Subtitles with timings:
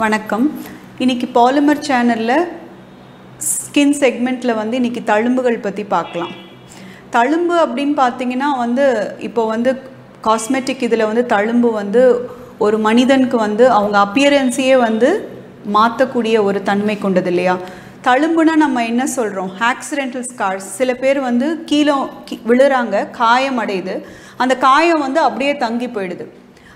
[0.00, 0.46] வணக்கம்.
[1.02, 2.48] இன்றைக்கி பாலிமர் சேனலில்
[3.50, 6.34] ஸ்கின் செக்மெண்ட்டில் வந்து இன்றைக்கி தழும்புகள் பற்றி பார்க்கலாம்.
[7.14, 8.84] தழும்பு அப்படின்னு பார்த்தீங்கன்னா வந்து
[9.28, 9.72] இப்போ வந்து
[10.28, 12.02] காஸ்மெட்டிக் இதில் வந்து தழும்பு வந்து
[12.66, 15.10] ஒரு மனிதனுக்கு வந்து அவங்க அப்பியரன்ஸையே வந்து
[15.76, 17.56] மாற்றக்கூடிய ஒரு தன்மை கொண்டது இல்லையா?
[18.08, 21.94] தழும்புனா நம்ம என்ன சொல்கிறோம் ஆக்சிடென்டல் ஸ்கார்ஸ் சில பேர் வந்து கீழே
[22.50, 23.96] விழுறாங்க காயம் அடையுது.
[24.44, 26.26] அந்த காயம் வந்து அப்படியே தங்கி போயிடுது.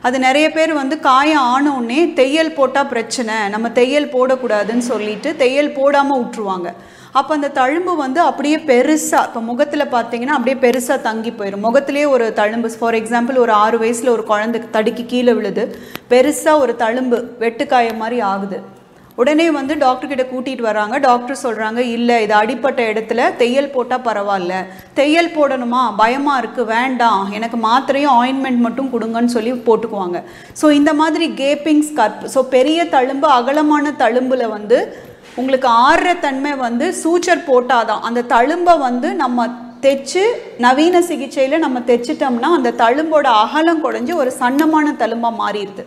[0.05, 1.73] அது நிறைய பேர் வந்து காயம் ஆன
[2.15, 6.69] தையல் போட்டால் பிரச்சனை நம்ம தையல் போடக்கூடாதுன்னு சொல்லிட்டு தையல் போடாமல் விட்டுருவாங்க
[7.13, 12.33] அப்போ அந்த தழும்பு வந்து அப்படியே பெருசாக இப்போ முகத்தில் பார்த்தீங்கன்னா அப்படியே பெருசாக தங்கி போயிடும் முகத்திலே ஒரு
[12.33, 15.65] தழும்பு ஃபார் எக்ஸாம்பிள் ஒரு ஆறு வயசில் ஒரு குழந்தை தடுக்கி கீழே விழுது
[16.11, 18.59] பெருசாக ஒரு தழும்பு வெட்டுக்காய மாதிரி ஆகுது.
[19.19, 20.95] உடனே வந்து டாக்டர் கிட்ட கூட்டிட்டு வராங்க.
[21.07, 24.55] டாக்டர் சொல்கிறாங்க இல்லை இது அடிப்பட்ட இடத்துல தையல் போட்டால் பரவாயில்ல.
[24.99, 25.83] தையல் போடணுமா?
[26.03, 27.23] பயமாக இருக்குது வேண்டாம்.
[27.39, 30.21] எனக்கு மாத்திரையும் ஆயின்மெண்ட் மட்டும் கொடுங்கன்னு சொல்லி போட்டுக்குவாங்க.
[30.61, 34.79] ஸோ இந்த மாதிரி கேப்பிங் ஸ்கர்ப் ஸோ பெரிய தழும்பு அகலமான தழும்பில் வந்து
[35.41, 38.05] உங்களுக்கு ஆறுற தன்மை வந்து சூச்சர் போட்டாதான்.
[38.09, 39.49] அந்த தழும்பை வந்து நம்ம
[39.85, 40.23] தைச்சு
[40.65, 45.85] நவீன சிகிச்சையில் நம்ம தைச்சிட்டோம்னா அந்த தழும்போட அகலம் குறைஞ்சி ஒரு சன்னமான தழும்பாக மாறிடுது.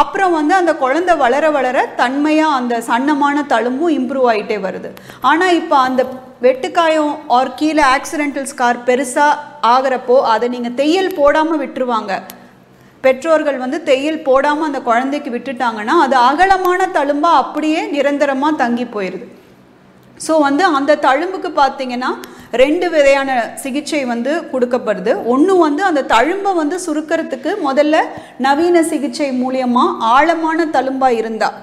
[0.00, 4.90] அப்புறம் வந்து அந்த குழந்தை வளர வளர தன்மையாக அந்த சன்னமான தழும்பும் இம்ப்ரூவ் ஆகிட்டே வருது.
[5.30, 6.02] ஆனால் இப்போ அந்த
[6.46, 9.38] வெட்டுக்காயம் ஆர் கீழே ஆக்சிடென்டல் ஸ்கார் பெருசாக
[9.74, 12.12] ஆகிறப்போ அதை நீங்கள் தையல் போடாமல் விட்டுருவாங்க.
[13.04, 19.26] பெற்றோர்கள் வந்து தையல் போடாமல் அந்த குழந்தைக்கு விட்டுட்டாங்கன்னா அது அகலமான தழும்பாக அப்படியே நிரந்தரமாக தங்கி போயிடுது
[20.24, 22.10] ஸோ வந்து அந்த தழும்புக்கு பார்த்தீங்கன்னா
[22.62, 23.30] ரெண்டு விதையான
[23.62, 25.12] சிகிச்சை வந்து கொடுக்கப்படுது.
[25.32, 27.96] ஒன்று வந்து அந்த தழும்பை வந்து சுருக்கிறதுக்கு முதல்ல
[28.46, 31.56] நவீன சிகிச்சை மூலியமாக ஆழமான தழும்பாக இருந்தால்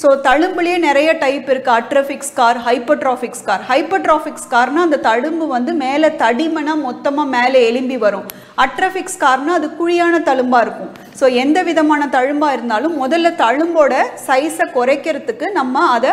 [0.00, 6.08] ஸோ தழும்புலேயே நிறைய டைப் இருக்குது அட்ரஃபிக் ஸ்கார் ஹைப்பட்ராஃபிக் ஸ்கார் ஹைப்பட்ராஃபிக் கார்னால் அந்த தழும்பு வந்து மேலே
[6.22, 8.28] தடிமனா மொத்தமாக மேலே எலும்பி வரும்.
[8.64, 10.92] அட்ரஃபிக் கார்னால் அது குழியான தழும்பாக இருக்கும்.
[11.18, 13.92] ஸோ எந்த விதமான தழும்பாக இருந்தாலும் முதல்ல தழும்போட
[14.28, 16.12] சைஸை குறைக்கிறதுக்கு நம்ம அதை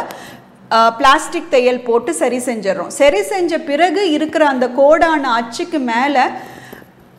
[0.99, 2.91] பிளாஸ்டிக் தையல் போட்டு சரி செஞ்சிடறோம்.
[2.99, 6.23] சரி செஞ்ச பிறகு இருக்கிற அந்த கோடான அச்சுக்கு மேலே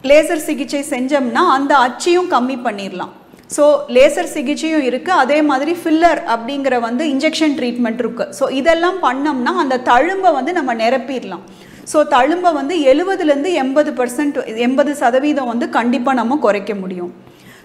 [0.08, 3.14] லேசர் சிகிச்சை செஞ்சோம்னா அந்த அச்சையும் கம்மி பண்ணிடலாம்.
[3.54, 3.64] ஸோ
[3.96, 9.78] லேசர் சிகிச்சையும் இருக்குது அதே மாதிரி ஃபில்லர் அப்படிங்கிற வந்து இன்ஜெக்ஷன் ட்ரீட்மெண்ட் இருக்குது ஸோ இதெல்லாம் பண்ணோம்னா அந்த
[9.90, 11.44] தழும்பை வந்து நம்ம நிரப்பிடலாம்.
[11.92, 17.12] ஸோ தழும்பை வந்து எழுபதுலேருந்து எண்பது பர்சன்ட் எண்பது சதவீதம் வந்து கண்டிப்பாக நம்ம குறைக்க முடியும்.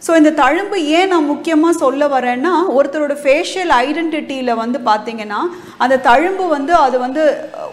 [0.05, 5.41] ஸோ இந்த தழும்பு ஏன் நான் முக்கியமாக சொல்ல வரேன்னா ஒருத்தரோட ஃபேஷியல் ஐடென்டிட்டியில் வந்து பார்த்தீங்கன்னா
[5.83, 7.23] அந்த தழும்பு வந்து அது வந்து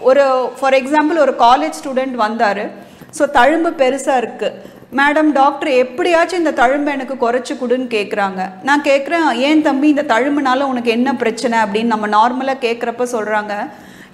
[0.08, 0.24] ஒரு
[0.58, 2.62] ஃபார் எக்ஸாம்பிள் ஒரு காலேஜ் ஸ்டூடெண்ட் வந்தார்.
[3.18, 9.26] ஸோ தழும்பு பெருசாக இருக்குது மேடம் டாக்டர் எப்படியாச்சும் இந்த தழும்பை எனக்கு குறைச்சி கொடுன்னு கேட்குறாங்க நான் கேட்குறேன்
[9.48, 11.56] ஏன் தம்பி இந்த தழும்புனால உனக்கு என்ன பிரச்சனை?
[11.64, 13.54] அப்படின்னு நம்ம நார்மலாக கேட்குறப்ப சொல்கிறாங்க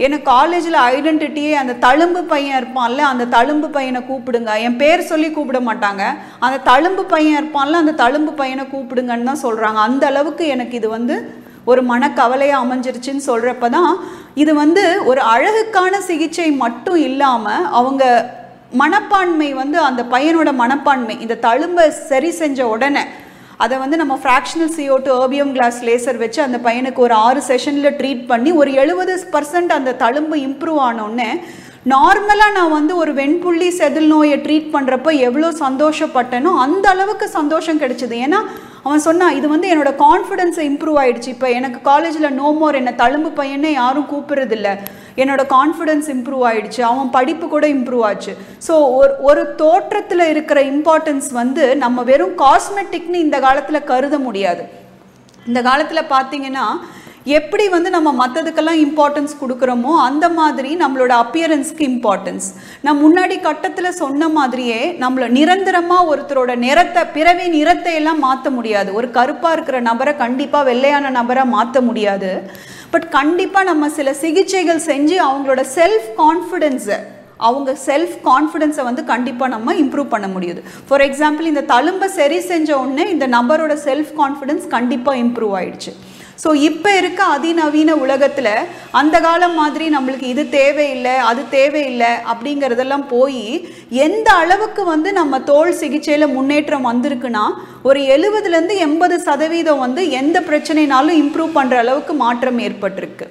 [0.04, 4.52] எனக்கு காலேஜில் ஐடென்டிட்டியே அந்த தழும்பு பையன் இருப்பான்ல அந்த தழும்பு பையனை கூப்பிடுங்க.
[4.66, 6.02] என் பேர் சொல்லி கூப்பிட மாட்டாங்க.
[6.46, 11.16] அந்த தழும்பு பையன் இருப்பான்ல அந்த தழும்பு பையனை கூப்பிடுங்கன்னு தான் சொல்கிறாங்க அந்த அளவுக்கு எனக்கு இது வந்து
[11.70, 13.92] ஒரு மனக்கவலையாக அமைஞ்சிருச்சுன்னு சொல்கிறப்ப தான்
[14.42, 18.04] இது வந்து ஒரு அழகுக்கான சிகிச்சை மட்டும் இல்லாமல் அவங்க
[18.80, 23.02] மனப்பான்மை வந்து அந்த பையனோட மனப்பான்மை இந்த தழும்பை சரி செஞ்ச உடனே
[23.64, 27.96] அதை வந்து நம்ம fractional CO two erbium glass laser வச்சு அந்த பையனுக்கு ஒரு ஆறு செஷனில்
[28.00, 31.30] ட்ரீட் பண்ணி ஒரு எழுபது பர்சன்ட் அந்த தழும்பு இம்ப்ரூவ் ஆனோடனே
[31.92, 38.16] நார்மலாக நான் வந்து ஒரு வெண்புள்ளி செதில் நோயை ட்ரீட் பண்ணுறப்ப எவ்வளோ சந்தோஷப்பட்டேனோ அந்த அளவுக்கு சந்தோஷம் கிடைச்சிது.
[38.26, 38.40] ஏன்னா
[38.86, 41.30] அவன் சொன்னான் இது வந்து என்னோட கான்ஃபிடென்ஸை இம்ப்ரூவ் ஆயிடுச்சு.
[41.34, 44.70] இப்போ எனக்கு காலேஜில் நோ மோர் என்ன தழும்பு பையனே யாரும் கூப்பிடுறதில்ல.
[45.22, 46.80] என்னோட கான்ஃபிடென்ஸ் இம்ப்ரூவ் ஆயிடுச்சு.
[46.90, 48.32] அவன் படிப்பு கூட இம்ப்ரூவ் ஆச்சு.
[48.66, 54.64] ஸோ ஒரு ஒரு தோற்றத்தில் இருக்கிற இம்பார்ட்டன்ஸ் வந்து நம்ம வெறும் காஸ்மெட்டிக்னு இந்த காலத்தில் கருத முடியாது.
[55.50, 56.66] இந்த காலத்தில் பார்த்தீங்கன்னா
[57.34, 62.46] எப்படி வந்து நம்ம மற்றதுக்கெல்லாம் இம்பார்ட்டன்ஸ் கொடுக்குறோமோ அந்த மாதிரி நம்மளோட அப்பியரன்ஸ்க்கு இம்பார்ட்டன்ஸ்
[62.84, 68.92] நான் முன்னாடி கட்டத்தில் சொன்ன மாதிரியே நம்மள நிரந்தரமாக ஒருத்தரோட நிறத்தை பிறவி நிறத்தை எல்லாம் மாற்ற முடியாது.
[68.98, 72.32] ஒரு கருப்பாக இருக்கிற நபரை கண்டிப்பாக வெள்ளையான நபரை மாற்ற முடியாது.
[72.94, 76.98] பட் கண்டிப்பாக நம்ம சில சிகிச்சைகள் செஞ்சு அவங்களோட செல்ஃப் கான்ஃபிடென்ஸை
[77.46, 80.60] அவங்க செல்ஃப் கான்ஃபிடென்ஸை வந்து கண்டிப்பாக நம்ம இம்ப்ரூவ் பண்ண முடியுது.
[80.88, 85.92] ஃபார் எக்ஸாம்பிள் இந்த தழும்பை சரி செஞ்ச உடனே இந்த நபரோட செல்ஃப் கான்ஃபிடென்ஸ் கண்டிப்பாக இம்ப்ரூவ் ஆயிடுச்சு.
[86.42, 88.50] ஸோ இப்போ இருக்க அதிநவீன உலகத்தில்
[89.00, 93.44] அந்த காலம் மாதிரி நம்மளுக்கு இது தேவையில்லை அது தேவையில்லை அப்படிங்கிறதெல்லாம் போய்
[94.06, 97.44] எந்த அளவுக்கு வந்து நம்ம தோல் சிகிச்சையில் முன்னேற்றம் வந்திருக்குன்னா
[97.88, 103.28] ஒரு எழுபதுலேருந்து எண்பது சதவீதம் வந்து எந்த பிரச்சனைனாலும் இம்ப்ரூவ் பண்ணுற அளவுக்கு மாற்றம் ஏற்பட்டிருக்கு.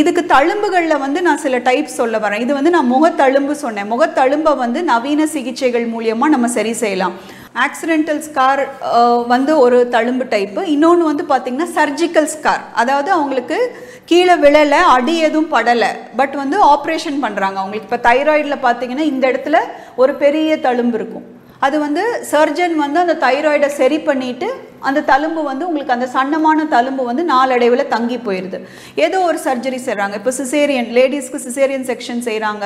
[0.00, 2.42] இதுக்கு தழும்புகளில் வந்து நான் சில டைப் சொல்ல வரேன்.
[2.44, 3.90] இது வந்து நான் முகத்தழும்பு சொன்னேன்.
[3.94, 7.16] முகத்தழும்பை வந்து நவீன சிகிச்சைகள் மூலியமாக நம்ம சரி செய்யலாம்.
[7.64, 8.62] ஆக்சிடென்டல் ஸ்கார்
[9.34, 13.58] வந்து ஒரு தழும்பு டைப்பு இன்னொன்று வந்து பார்த்திங்கன்னா சர்ஜிக்கல் ஸ்கார் அதாவது அவங்களுக்கு
[14.10, 15.90] கீழே விழலை அடி எதுவும் படலை.
[16.20, 19.58] பட் வந்து ஆப்ரேஷன் பண்ணுறாங்க அவங்களுக்கு இப்போ தைராய்டில் பார்த்தீங்கன்னா இந்த இடத்துல
[20.02, 21.26] ஒரு பெரிய தழும்பு இருக்கும்.
[21.66, 24.48] அது வந்து சர்ஜன் வந்து அந்த தைராய்டை சரி பண்ணிவிட்டு
[24.88, 28.58] அந்த தழும்பு வந்து உங்களுக்கு அந்த சன்னமான தழும்பு வந்து நாளடைவில் தங்கி போயிடுது
[29.06, 32.64] ஏதோ ஒரு சர்ஜரி செய்கிறாங்க இப்போ சிசேரியன் லேடிஸ்க்கு சிசேரியன் செக்ஷன் செய்கிறாங்க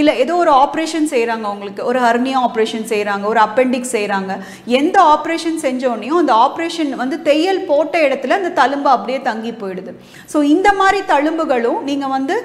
[0.00, 4.32] இல்லை ஏதோ ஒரு ஆப்ரேஷன் செய்கிறாங்க உங்களுக்கு ஒரு ஹர்னியா ஆப்ரேஷன் செய்கிறாங்க ஒரு அப்பெண்டிக்ஸ் செய்கிறாங்க
[4.80, 9.92] எந்த ஆப்ரேஷன் செஞ்சோடனையும் அந்த ஆப்ரேஷன் வந்து தையல் போட்ட இடத்துல அந்த தழும்பு அப்படியே தங்கி போயிடுது.
[10.32, 12.36] ஸோ இந்த மாதிரி தழும்புகளும் நீங்கள் வந்து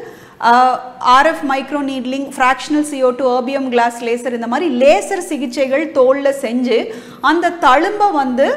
[1.16, 6.78] RF micro needling fractional CO two erbium glass laser இந்த மாதிரி லேசர் சிகிச்சைகள் தோலில் செஞ்சு
[7.32, 8.48] அந்த தழும்பை வந்து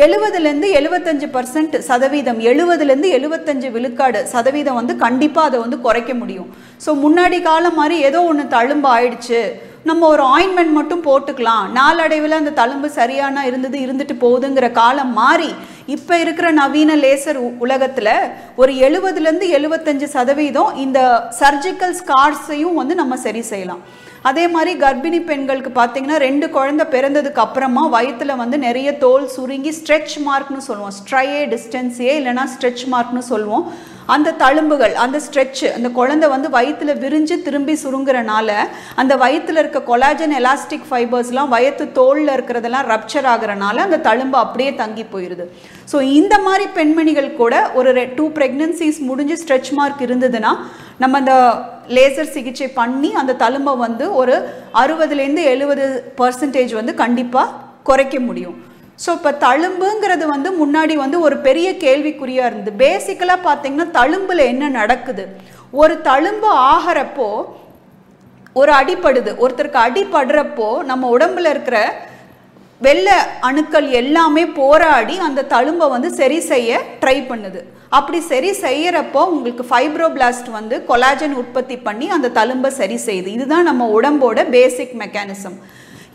[0.00, 6.46] எழுபதுலேருந்து எழுபத்தஞ்சு பர்சன்ட் சதவீதம் எழுபதுலேருந்து எழுபத்தஞ்சு விழுக்காடு சதவீதம் வந்து கண்டிப்பாக அதை வந்து குறைக்க முடியும்.
[6.84, 9.40] ஸோ முன்னாடி காலம் மாதிரி ஏதோ ஒன்று தழும்பு ஆயிடுச்சு.
[9.90, 11.64] நம்ம ஒரு ஆயின்மெண்ட் மட்டும் போட்டுக்கலாம்.
[11.78, 15.50] நாளடைவில் அந்த தழும்பு சரியான இருந்தது இருந்துட்டு போகுதுங்கிற காலம் மாறி
[15.96, 18.14] இப்போ இருக்கிற நவீன லேசர் உலகத்தில்
[18.62, 21.00] ஒரு எழுபதுலேருந்து எழுபத்தஞ்சு சதவீதம் இந்த
[21.40, 23.84] சர்ஜிக்கல் ஸ்கார்ஸையும் வந்து நம்ம சரி செய்யலாம்.
[24.28, 30.14] அதே மாதிரி கர்ப்பிணி பெண்களுக்கு பார்த்தீங்கன்னா ரெண்டு குழந்தை பிறந்ததுக்கு அப்புறமா வயிற்றுல வந்து நிறைய தோல் சுருங்கி ஸ்ட்ரெச்
[30.26, 30.94] மார்க்னு சொல்லுவோம்.
[30.98, 33.64] ஸ்ட்ரையே டிஸ்டன்ஸே இல்லைனா ஸ்ட்ரெச் மார்க்னு சொல்லுவோம்.
[34.14, 38.50] அந்த தழும்புகள் அந்த ஸ்ட்ரெச்சு அந்த குழந்தை வந்து வயிற்றுல விரிஞ்சு திரும்பி சுருங்குறனால
[38.96, 45.06] அந்த வயிற்றுல இருக்க கொலாஜன் எலாஸ்டிக் ஃபைபர்ஸ்லாம் வயத்து தோலில் இருக்கிறதெல்லாம் ரப்சர் ஆகிறனால அந்த தழும்பு அப்படியே தங்கி
[45.12, 45.46] போயிடுது
[45.92, 50.52] ஸோ இந்த மாதிரி பெண்மணிகள் கூட ஒரு டூ ப்ரெக்னன்சிஸ் முடிஞ்சு ஸ்ட்ரெச் மார்க் இருந்ததுன்னா
[50.98, 51.34] நம்ம அந்த
[51.88, 54.34] லேசர் சிகிச்சை பண்ணி அந்த தழும்பை வந்து ஒரு
[54.74, 55.86] அறுபதுலேருந்து எழுபது
[56.20, 58.58] பர்சன்டேஜ் வந்து கண்டிப்பாக குறைக்க முடியும்.
[59.04, 62.76] ஸோ இப்போ தழும்புங்கிறது வந்து முன்னாடி வந்து ஒரு பெரிய கேள்விக்குறியாக இருந்தது.
[62.84, 65.24] பேசிக்கலாக பார்த்தீங்கன்னா தழும்பில் என்ன நடக்குது?
[65.80, 67.28] ஒரு தழும்பு ஆகிறப்போ
[68.60, 71.78] ஒரு அடிப்படுது ஒருத்தருக்கு அடிப்படுறப்போ நம்ம உடம்புல இருக்கிற
[72.86, 73.16] வெள்ளை
[73.48, 77.60] அணுக்கள் எல்லாமே போராடி அந்த தழும்பை வந்து சரி செய்ய ட்ரை பண்ணுது.
[77.98, 83.28] அப்படி சரி செய்யறப்போ உங்களுக்கு ஃபைப்ரோபிளாஸ்ட் வந்து கொலாஜன் உற்பத்தி பண்ணி அந்த தழும்பை சரி செய்யுது.
[83.36, 85.58] இதுதான் நம்ம உடம்போட பேசிக் மெக்கானிசம்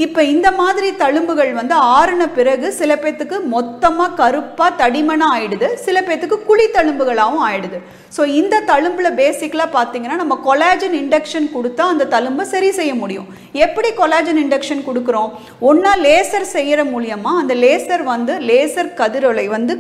[0.05, 6.37] இப்போ இந்த மாதிரி தழும்புகள் வந்து ஆறுன பிறகு சில பேர்த்துக்கு மொத்தமாக கருப்பாக தடிமனாக ஆயிடுது சில பேர்த்துக்கு
[6.49, 7.79] குழி தழும்புகளாகவும் ஆயிடுது.
[8.15, 13.27] ஸோ இந்த தழும்பில் பேசிக்கலாக பார்த்தீங்கன்னா நம்ம கொலாஜன் இண்டக்ஷன் கொடுத்தா அந்த தழும்பை சரி செய்ய முடியும்.
[13.65, 15.29] எப்படி கொலாஜன் இண்டக்ஷன் கொடுக்குறோம்?
[15.69, 19.75] ஒன்றா லேசர் செய்கிற மூலியமாக அந்த லேசர் வந்து லேசர் கதிரொலை வந்து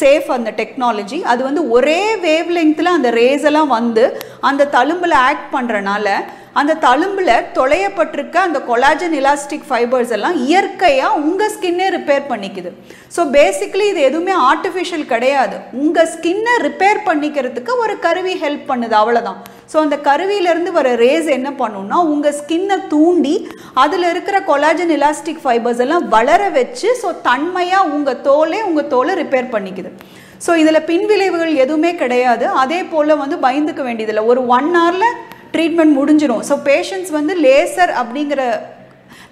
[0.00, 4.04] சேஃப் அந்த டெக்னாலஜி அது வந்து ஒரே வேவ் லெங்த்தில் அந்த ரேஸ் எல்லாம் வந்து
[4.48, 6.08] அந்த தழும்பில் ஆக்ட் பண்ணுறனால
[6.58, 12.70] அந்த தழும்பில் தொலையப்பட்டிருக்க அந்த கொலாஜன் இலாஸ்டிக் ஃபைபர்ஸ் எல்லாம் இயற்கையாக உங்கள் ஸ்கின்னே ரிப்பேர் பண்ணிக்குது.
[13.16, 15.56] ஸோ பேசிக்கலி இது எதுவுமே ஆர்டிஃபிஷியல் கிடையாது.
[15.82, 19.38] உங்கள் ஸ்கின்னை ரிப்பேர் பண்ணிக்கிறதுக்கு ஒரு கருவி ஹெல்ப் பண்ணுது அவ்வளோதான்
[19.72, 23.34] ஸோ அந்த கருவியிலேருந்து வர ரேஸ் என்ன பண்ணுன்னா உங்கள் ஸ்கின்னை தூண்டி
[23.82, 29.52] அதில் இருக்கிற கொலாஜன் இலாஸ்டிக் ஃபைபர்ஸ் எல்லாம் வளர வச்சு ஸோ தன்மையாக உங்கள் தோலே உங்கள் தோலை ரிப்பேர்
[29.56, 29.92] பண்ணிக்குது.
[30.44, 32.44] ஸோ இதில் பின்விளைவுகள் எதுவுமே கிடையாது.
[32.62, 34.24] அதே போல் வந்து பயந்துக்க வேண்டியதில்லை.
[34.32, 35.18] ஒரு ஒன் ஹவரில்
[35.54, 38.42] ட்ரீட்மெண்ட் முடிஞ்சிடும் ஸோ பேஷண்ட்ஸ் வந்து லேசர் அப்படிங்கிற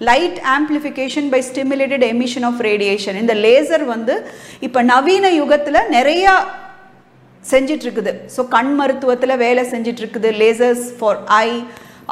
[0.01, 4.15] light amplification by stimulated emission of radiation இந்த லேசர் வந்து
[4.61, 6.33] இப்போ நவீன யுகத்தில் நிறையா
[7.43, 11.47] செஞ்சிட்ருக்குது ஸோ கண் மருத்துவத்தில் வேலை செஞ்சிட்ருக்குது லேசர்ஸ் ஃபார் ஐ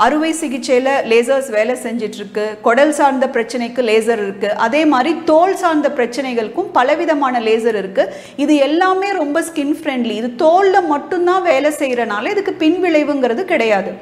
[0.06, 6.70] அறுவை சிகிச்சையில் லேசர்ஸ் வேலை செஞ்சிட்ருக்கு குடல் சார்ந்த பிரச்சனைக்கு லேசர் இருக்குது அதே மாதிரி தோல் சார்ந்த பிரச்சனைகளுக்கும்
[6.78, 8.14] பலவிதமான லேசர் இருக்குது
[8.46, 13.94] இது எல்லாமே ரொம்ப ஸ்கின் ஃப்ரெண்ட்லி இது தோலில் மட்டும்தான் வேலை செய்கிறனால இதுக்கு பின்விளைவுங்கிறது கிடையாது.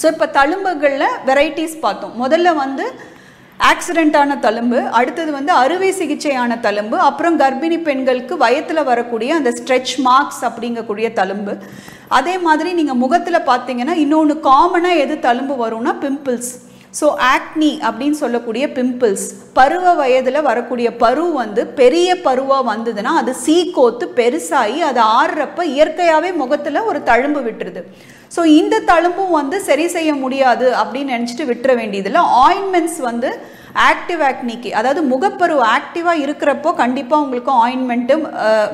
[0.00, 2.14] ஸோ இப்போ தழும்புகளில் வெரைட்டிஸ் பார்த்தோம்.
[2.24, 2.84] முதல்ல வந்து
[3.68, 10.42] ஆக்சிடெண்ட்டான தழும்பு அடுத்தது வந்து அறுவை சிகிச்சையான தழும்பு அப்புறம் கர்ப்பிணி பெண்களுக்கு வயத்தில் வரக்கூடிய அந்த ஸ்ட்ரெச் மார்க்ஸ்
[10.48, 11.54] அப்படிங்கக்கூடிய தழும்பு.
[12.18, 16.52] அதே மாதிரி நீங்கள் முகத்தில் பார்த்தீங்கன்னா இன்னொன்று காமனாக எது தழும்பு வரும்னா பிம்பிள்ஸ்
[16.98, 19.26] ஸோ ஆக்னி அப்படின்னு சொல்லக்கூடிய பிம்பிள்ஸ்
[19.58, 26.86] பருவ வயதில் வரக்கூடிய பரு வந்து பெரிய பருவாக வந்ததுன்னா அது சீக்கோத்து பெருசாகி அது ஆறுறப்ப இயற்கையாகவே முகத்தில்
[26.90, 27.82] ஒரு தழும்பு விட்டுருது.
[28.34, 32.22] ஸோ இந்த தழும்பும் வந்து சரி செய்ய முடியாது அப்படின்னு நினச்சிட்டு விட்டுற வேண்டியதில்லை.
[32.44, 33.30] ஆயின்மெண்ட்ஸ் வந்து
[33.88, 38.24] ஆக்டிவ் ஆக்னிக்கு அதாவது முகப்பரு ஆக்டிவாக இருக்கிறப்போ கண்டிப்பாக உங்களுக்கு ஆயின்மெண்ட்டும்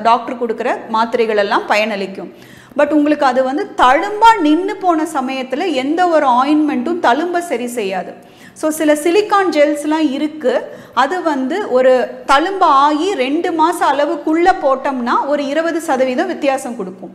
[0.07, 2.31] டாக்டர் கொடுக்குற மாத்திரைகள் எல்லாம் பயனளிக்கும்.
[2.79, 8.11] பட் உங்களுக்கு அது வந்து தழும்பாக நின்று போன சமயத்தில் எந்த ஒரு ஆயின்மெண்ட்டும் தழும்ப சரி செய்யாது.
[8.59, 10.65] ஸோ சில சிலிக்கான் ஜெல்ஸ்லாம் இருக்குது
[11.01, 11.91] அது வந்து ஒரு
[12.31, 17.13] தழும்பு ஆகி ரெண்டு மாதம் அளவுக்குள்ளே போட்டோம்னா ஒரு இருபது சதவீதம் வித்தியாசம் கொடுக்கும்.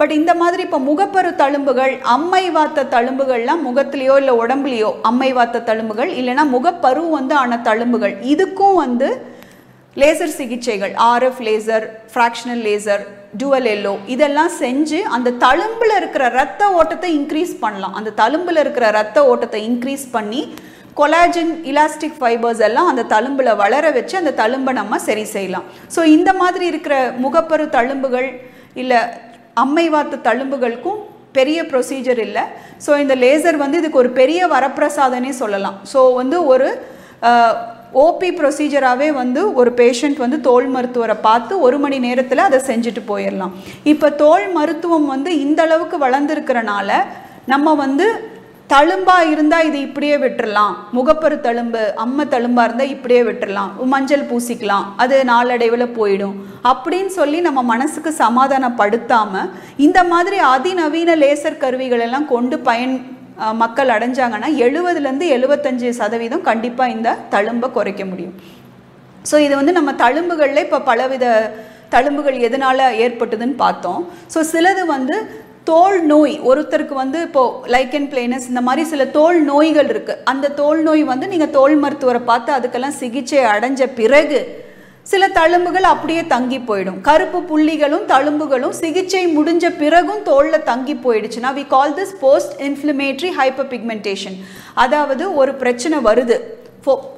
[0.00, 6.10] பட் இந்த மாதிரி இப்போ முகப்பரு தழும்புகள் அம்மை வாத்த தழும்புகள்லாம் முகத்திலேயோ இல்லை உடம்புலையோ அம்மை வாத்த தழும்புகள்
[6.20, 8.14] இல்லைன்னா முகப்பரு வந்து ஆன தழும்புகள்.
[8.32, 9.08] இதுக்கும் வந்து
[9.96, 13.02] லேசர் சிகிச்சைகள் RF laser fractional laser
[13.40, 17.94] dual yellow இதெல்லாம் செஞ்சு அந்த தழும்பில் இருக்கிற ரத்த ஓட்டத்தை இன்க்ரீஸ் பண்ணலாம்.
[17.98, 20.40] அந்த தழும்பில் இருக்கிற ரத்த ஓட்டத்தை இன்க்ரீஸ் பண்ணி
[21.00, 25.68] கொலாஜன் இலாஸ்டிக் ஃபைபர்ஸ் எல்லாம் அந்த தழும்பில் வளர வச்சு அந்த தழும்பை நம்ம சரி செய்யலாம்.
[25.94, 28.28] ஸோ இந்த மாதிரி இருக்கிற முகப்பரு தழும்புகள்
[28.82, 29.00] இல்லை
[29.62, 31.00] அம்மை வாத்து தழும்புகளுக்கும்
[31.36, 32.44] பெரிய ப்ரொசீஜர் இல்லை.
[32.84, 35.78] ஸோ இந்த லேசர் வந்து இதுக்கு ஒரு பெரிய வரப்பிரசாதனே சொல்லலாம்.
[35.92, 36.68] ஸோ வந்து ஒரு
[38.04, 43.52] ஓபி ப்ரொசீஜராகவே வந்து ஒரு பேஷண்ட் வந்து தோல் மருத்துவரை பார்த்து ஒரு மணி நேரத்தில் அதை செஞ்சுட்டு போயிடலாம்
[43.92, 46.90] இப்போ தோல் மருத்துவம் வந்து இந்த அளவுக்கு வளர்ந்துருக்கிறனால
[47.52, 48.06] நம்ம வந்து
[48.72, 50.74] தழும்பா இருந்தால் இது இப்படியே விட்டுறலாம்.
[50.96, 53.72] முகப்பரு தழும்பு அம்மை தழும்பா இருந்தால் இப்படியே விட்டுறலாம்.
[53.92, 54.86] மஞ்சள் பூசிக்கலாம்.
[55.02, 56.36] அது நாளடைவில் போயிடும்.
[56.70, 59.50] அப்படின்னு சொல்லி நம்ம மனசுக்கு சமாதானப்படுத்தாமல்
[59.86, 62.96] இந்த மாதிரி அதிநவீன லேசர் கருவிகள் எல்லாம் கொண்டு பயன்
[63.62, 68.34] மக்கள் அடைஞ்சாங்கன்னா எழுபதுலேருந்து எழுபத்தஞ்சு சதவீதம் கண்டிப்பாக இந்த தழும்பை குறைக்க முடியும்.
[69.30, 71.26] ஸோ இது வந்து நம்ம தழும்புகளில் இப்போ பலவித
[71.94, 74.02] தழும்புகள் எதனால் ஏற்பட்டதுன்னு பார்த்தோம்.
[74.34, 75.16] ஸோ சிலது வந்து
[75.70, 80.80] தோல் நோய் ஒருத்தருக்கு வந்து இப்போது லைக்கன் பிளேனஸ் இந்த மாதிரி சில தோல் நோய்கள் இருக்குது அந்த தோல்
[80.88, 84.40] நோய் வந்து நீங்கள் தோல் மருத்துவரை பார்த்து அதுக்கெல்லாம் சிகிச்சை அடைஞ்ச பிறகு
[85.12, 87.00] சில தழும்புகள் அப்படியே தங்கி போயிடும்.
[87.08, 93.30] கருப்பு புள்ளிகளும் தழும்புகளும் சிகிச்சை முடிஞ்ச பிறகும் தோலில் தங்கி போயிடுச்சுன்னா we call this post inflammatory
[93.72, 94.36] hyperpigmentation
[94.84, 96.38] அதாவது ஒரு பிரச்சனை வருது.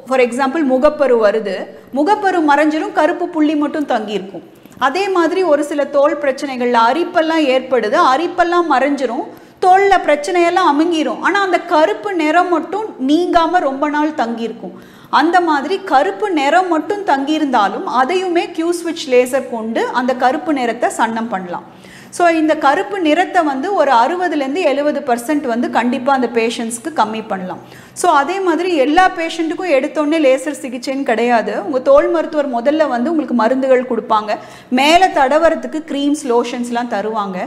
[0.09, 1.57] ஃபார் எக்ஸாம்பிள் முகப்பரு வருது.
[1.99, 4.45] முகப்பரு மறைஞ்சிரும் கருப்பு புள்ளி மட்டும் தங்கியிருக்கும்.
[4.79, 7.99] அதே மாதிரி ஒரு சில தோல் பிரச்சனைகளில் அரிப்பெல்லாம் ஏற்படுது.
[8.15, 9.25] அரிப்பெல்லாம் மறைஞ்சிரும்.
[9.59, 11.21] தோலில் பிரச்சனையெல்லாம் அமுங்கிரும்.
[11.21, 14.75] ஆனால் அந்த கருப்பு நிறம் மட்டும் நீங்காமல் ரொம்ப நாள் தங்கியிருக்கும்.
[15.11, 21.29] அந்த மாதிரி கருப்பு நிறம் மட்டும் தங்கியிருந்தாலும் அதையுமே கியூ ஸ்விட்ச் லேசர் கொண்டு அந்த கருப்பு நிறத்தை சன்னம்
[21.29, 21.76] பண்ணலாம்.
[22.17, 27.61] ஸோ இந்த கருப்பு நிறத்தை வந்து ஒரு அறுபதுலேருந்து எழுபது பர்சன்ட் வந்து கண்டிப்பாக அந்த பேஷண்ட்ஸ்க்கு கம்மி பண்ணலாம்.
[28.01, 31.53] ஸோ அதே மாதிரி எல்லா பேஷண்ட்டுக்கும் எடுத்தோடனே லேசர் சிகிச்சைன்னு கிடையாது.
[31.67, 34.33] உங்கள் தோல் மருத்துவர் முதல்ல வந்து உங்களுக்கு மருந்துகள் கொடுப்பாங்க.
[34.81, 37.39] மேலே தடவரத்துக்கு க்ரீம்ஸ் லோஷன்ஸ்லாம் தருவாங்க.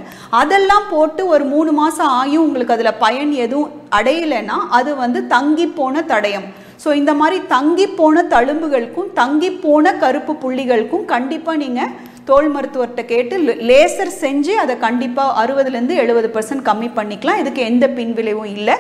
[0.42, 6.04] அதெல்லாம் போட்டு ஒரு மூணு மாதம் ஆகியும் உங்களுக்கு அதில் பயன் எதுவும் அடையலைன்னா அது வந்து தங்கி போன
[6.14, 6.48] தடயம்.
[6.84, 11.92] ஸோ இந்த மாதிரி தங்கி போன தழும்புகளுக்கும் தங்கி போன கருப்பு புள்ளிகளுக்கும் கண்டிப்பாக நீங்கள்
[12.30, 13.36] தோல் மருத்துவர்கிட்ட கேட்டு
[13.70, 17.42] லேசர் செஞ்சு அதை கண்டிப்பாக அறுபதுலேருந்து எழுபது பர்சன்ட் கம்மி பண்ணிக்கலாம்.
[17.44, 18.78] இதுக்கு எந்த பின்விளைவும் இல்லை.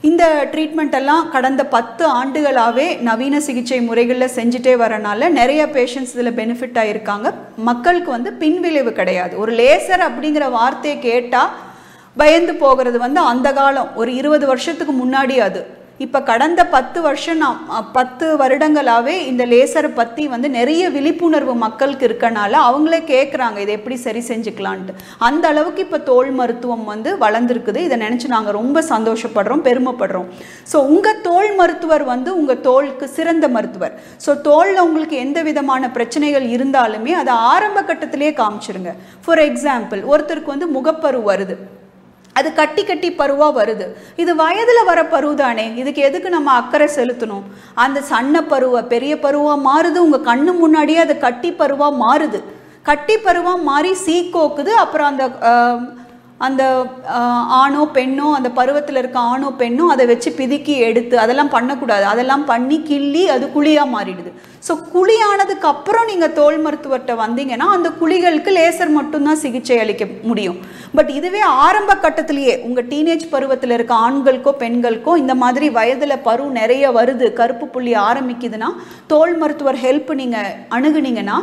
[0.00, 6.78] இந்த ட்ரீட்மெண்ட் எல்லாம் கடந்த பத்து ஆண்டுகளாகவே நவீன சிகிச்சை முறைகளில் செஞ்சுட்டே வரனால நிறைய பேஷண்ட்ஸ் இதில் பெனிஃபிட்
[6.82, 7.30] ஆகியிருக்காங்க
[7.68, 9.34] மக்களுக்கு வந்து பின்விளைவு கிடையாது.
[9.42, 11.54] ஒரு லேசர் அப்படிங்கிற வார்த்தையை கேட்டால்
[12.22, 13.90] பயந்து போகிறது வந்து அந்த காலம்.
[14.02, 15.62] ஒரு இருபது வருஷத்துக்கு முன்னாடி அது.
[16.04, 17.60] இப்போ கடந்த பத்து வருஷம் நான்
[17.94, 24.22] பத்து வருடங்களாகவே இந்த லேசரை பற்றி வந்து நிறைய விழிப்புணர்வு மக்களுக்கு இருக்கனால அவங்களே கேட்குறாங்க இதை எப்படி சரி
[24.28, 24.94] செஞ்சுக்கலான்ட்டு.
[25.28, 27.80] அந்த அளவுக்கு இப்போ தோல் மருத்துவம் வந்து வளர்ந்துருக்குது.
[27.86, 30.28] இதை நினச்சி நாங்கள் ரொம்ப சந்தோஷப்படுறோம் பெருமைப்படுறோம்.
[30.72, 33.96] ஸோ உங்கள் தோல் மருத்துவர் வந்து உங்கள் தோலுக்கு சிறந்த மருத்துவர்.
[34.26, 38.92] ஸோ தோலில் உங்களுக்கு எந்த விதமான பிரச்சனைகள் இருந்தாலுமே அதை ஆரம்ப கட்டத்திலே காமிச்சிருங்க.
[39.24, 41.56] ஃபார் எக்ஸாம்பிள் ஒருத்தருக்கு வந்து முகப்பரு வருது.
[42.38, 43.86] அது கட்டி கட்டி பருவாக வருது.
[44.22, 45.66] இது வயதில் வர பருவு தானே.
[45.82, 47.44] இதுக்கு எதுக்கு நம்ம அக்கறை செலுத்தணும்?
[47.84, 49.98] அந்த சன்ன பருவ பெரிய பருவாக மாறுது.
[50.06, 52.40] உங்கள் கண்ணு முன்னாடியே அது கட்டி பருவாக மாறுது.
[52.90, 55.24] கட்டி பருவாக மாறி சீக்கோக்குது அப்புறம் அந்த
[56.44, 56.62] அந்த
[57.58, 62.04] ஆணோ பெண்ணோ அந்த பருவத்தில் இருக்க ஆணோ பெண்ணோ அதை வச்சு பிதுக்கி எடுத்து அதெல்லாம் பண்ணக்கூடாது.
[62.12, 64.30] அதெல்லாம் பண்ணி கிள்ளி அது குழியாக மாறிடுது.
[64.66, 70.58] ஸோ குழியானதுக்கு அப்புறம் நீங்கள் தோல் மருத்துவர்கிட்ட வந்தீங்கன்னா அந்த குழிகளுக்கு லேசர் மட்டும்தான் சிகிச்சை அளிக்க முடியும்.
[70.98, 76.90] பட் இதுவே ஆரம்ப கட்டத்திலேயே உங்கள் டீனேஜ் பருவத்தில் இருக்க ஆண்களுக்கோ பெண்களுக்கோ இந்த மாதிரி வயதில் பரு நிறைய
[76.98, 78.70] வருது கருப்பு புள்ளி ஆரம்பிக்குதுன்னா
[79.14, 81.38] தோல் மருத்துவர் ஹெல்ப் நீங்கள் அணுகுனீங்கன்னா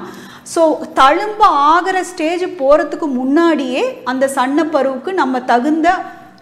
[0.51, 0.61] ஸோ
[0.99, 5.89] தழும்பு ஆகிற ஸ்டேஜ் போகிறதுக்கு முன்னாடியே அந்த சன்ன பருவுக்கு நம்ம தகுந்த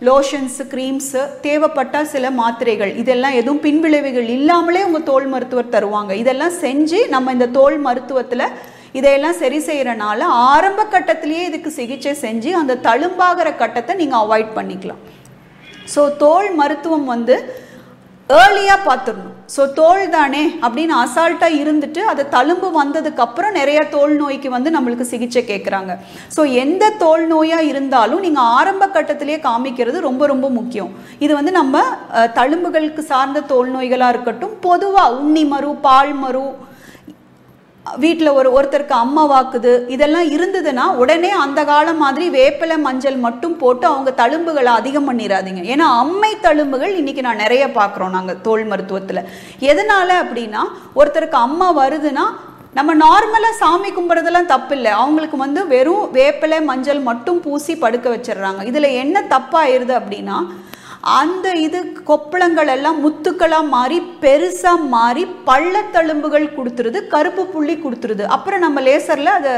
[0.08, 2.92] லோஷன்ஸு க்ரீம்ஸு தேவைப்பட்டால் சில மாத்திரைகள்.
[3.02, 6.12] இதெல்லாம் எதுவும் பின்விளைவுகள் இல்லாமலே உங்கள் தோல் மருத்துவர் தருவாங்க.
[6.22, 8.46] இதெல்லாம் செஞ்சு நம்ம இந்த தோல் மருத்துவத்தில்
[9.00, 15.04] இதையெல்லாம் சரி செய்கிறனால ஆரம்ப கட்டத்திலேயே இதுக்கு சிகிச்சை செஞ்சு அந்த தழும்பாகிற கட்டத்தை நீங்கள் அவாய்ட் பண்ணிக்கலாம்.
[15.94, 17.38] ஸோ தோல் மருத்துவம் வந்து
[18.30, 19.38] ஏர்லியாக பார்த்துடணும்.
[19.56, 25.42] ஸோ தோல் தானே அப்படின்னு அசால்ட்டாக இருந்துட்டு அது தழும்பு வந்ததுக்கப்புறம் நிறைய தோல் நோய்க்கு வந்து நம்மளுக்கு சிகிச்சை
[25.50, 25.92] கேட்குறாங்க
[26.36, 30.92] ஸோ எந்த தோல் நோயாக இருந்தாலும் நீங்கள் ஆரம்ப கட்டத்திலேயே காமிக்கிறது ரொம்ப ரொம்ப முக்கியம்.
[31.26, 31.84] இது வந்து நம்ம
[32.40, 36.46] தழும்புகளுக்கு சார்ந்த தோல் நோய்களாக இருக்கட்டும் பொதுவாக உண்ணி மரு பால் மரு
[37.86, 43.86] வீட்டில் ஒரு ஒருத்தருக்கு அம்மா வாக்குது இதெல்லாம் இருந்ததுன்னா உடனே அந்த காலம் மாதிரி வேப்பிலை மஞ்சள் மட்டும் போட்டு
[43.88, 49.22] அவங்க தழும்புகளை அதிகம் பண்ணிடாதீங்க ஏன்னா அம்மை தழும்புகள் இன்னைக்கு நான் நிறைய பார்க்குறோம் நாங்கள் தோல் மருத்துவத்தில்.
[49.72, 50.64] எதனால அப்படின்னா
[51.00, 52.26] ஒருத்தருக்கு அம்மா வருதுன்னா
[52.74, 58.62] நம்ம நார்மலாக சாமி கும்பிட்றதெல்லாம் தப்பு இல்லை அவங்களுக்கு வந்து வெறும் வேப்பிலை மஞ்சள் மட்டும் பூசி படுக்க வச்சிடுறாங்க.
[58.64, 60.38] இதில் என்ன தப்பாயிருது அப்படின்னா
[61.20, 61.80] அந்த இது
[62.10, 68.24] கொப்பளங்கள் எல்லாம் முத்துக்களாக மாறி பெருசாக மாறி பள்ளத்தழும்புகள் கொடுத்துருது கருப்பு புள்ளி கொடுத்துருது.
[68.36, 69.54] அப்புறம் நம்ம லேசரில் அதை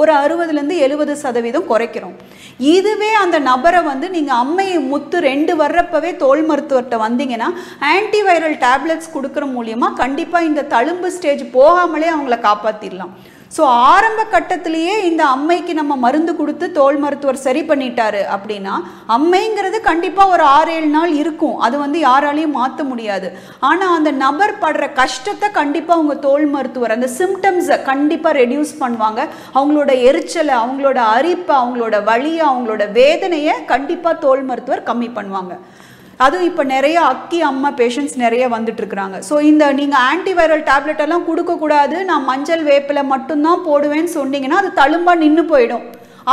[0.00, 2.14] ஒரு அறுபதுலேருந்து எழுபது சதவீதம் குறைக்கிறோம்.
[2.74, 7.48] இதுவே அந்த நபரை வந்து நீங்கள் அம்மை முத்து ரெண்டு வர்றப்பவே தோல் மருத்துவர்கிட்ட வந்தீங்கன்னா
[7.94, 13.14] ஆன்டிவைரல் டேப்லெட்ஸ் கொடுக்குற மூலியமாக கண்டிப்பாக இந்த தழும்பு ஸ்டேஜ் போகாமலே அவங்கள காப்பாற்றிடலாம்
[13.56, 18.74] ஸோ ஆரம்ப கட்டத்திலேயே இந்த அம்மைக்கு நம்ம மருந்து கொடுத்து தோல் மருத்துவர் சரி பண்ணிட்டாரு அப்படின்னா
[19.16, 21.54] அம்மைங்கிறது கண்டிப்பாக ஒரு ஆறு ஏழு நாள் இருக்கும்.
[21.66, 23.28] அது வந்து யாராலையும் மாற்ற முடியாது.
[23.68, 29.20] ஆனால் அந்த நபர் படுற கஷ்டத்தை கண்டிப்பாக அவங்க தோல் மருத்துவர் அந்த சிம்டம்ஸை கண்டிப்பாக ரெடியூஸ் பண்ணுவாங்க.
[29.56, 35.54] அவங்களோட எரிச்சலை அவங்களோட அரிப்பை அவங்களோட வழியை அவங்களோட வேதனையை கண்டிப்பாக தோல் மருத்துவர் கம்மி பண்ணுவாங்க.
[36.24, 41.26] அதுவும் இப்போ நிறைய அக்கி அம்மா பேஷண்ட்ஸ் நிறைய வந்துட்டு இருக்கிறாங்க ஸோ இந்த நீங்கள் ஆன்டிவைரல் டேப்லெட் எல்லாம்
[41.28, 41.98] கொடுக்கக்கூடாது.
[42.10, 45.84] நான் மஞ்சள் வேப்பில் மட்டும்தான் போடுவேன்னு சொன்னீங்கன்னா அது தழும்பாக நின்று போயிடும்.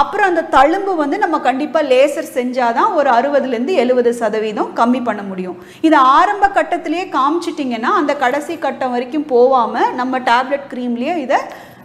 [0.01, 5.57] அப்புறம் அந்த தழும்பு வந்து நம்ம கண்டிப்பாக லேசர் செஞ்சாதான் ஒரு அறுபதுலேருந்து எழுபது சதவீதம் கம்மி பண்ண முடியும்.
[5.88, 11.39] இதை ஆரம்ப கட்டத்திலேயே காமிச்சிட்டிங்கன்னா அந்த கடைசி கட்டம் வரைக்கும் போகாமல் நம்ம டேப்லெட் க்ரீம்லேயே இதை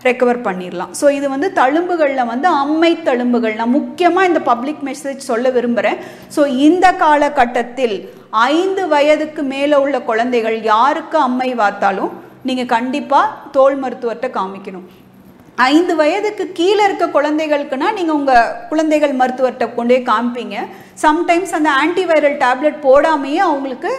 [0.09, 3.57] ரெக்கவர் பண்ணிடலாம் ஸோ இது வந்து தழும்புகளில் வந்து அம்மை தழும்புகள்.
[3.61, 5.99] நான் முக்கியமாக இந்த பப்ளிக் மெசேஜ் சொல்ல விரும்புகிறேன்
[6.37, 7.97] ஸோ இந்த காலகட்டத்தில்
[8.53, 12.13] ஐந்து வயதுக்கு மேலே உள்ள குழந்தைகள் யாருக்கு அம்மை வார்த்தாலும்
[12.49, 14.87] நீங்கள் கண்டிப்பாக தோல் மருத்துவர்கிட்ட காமிக்கணும்.
[15.75, 20.57] ஐந்து வயதுக்கு கீழே இருக்க குழந்தைகளுக்குன்னா நீங்கள் உங்கள் குழந்தைகள் மருத்துவர்கிட்ட கொண்டு போய் காமிப்பீங்க.
[21.05, 23.93] சம்டைம்ஸ் அந்த ஆன்டிவைரல் டேப்லெட் போடாமையே அவங்களுக்கு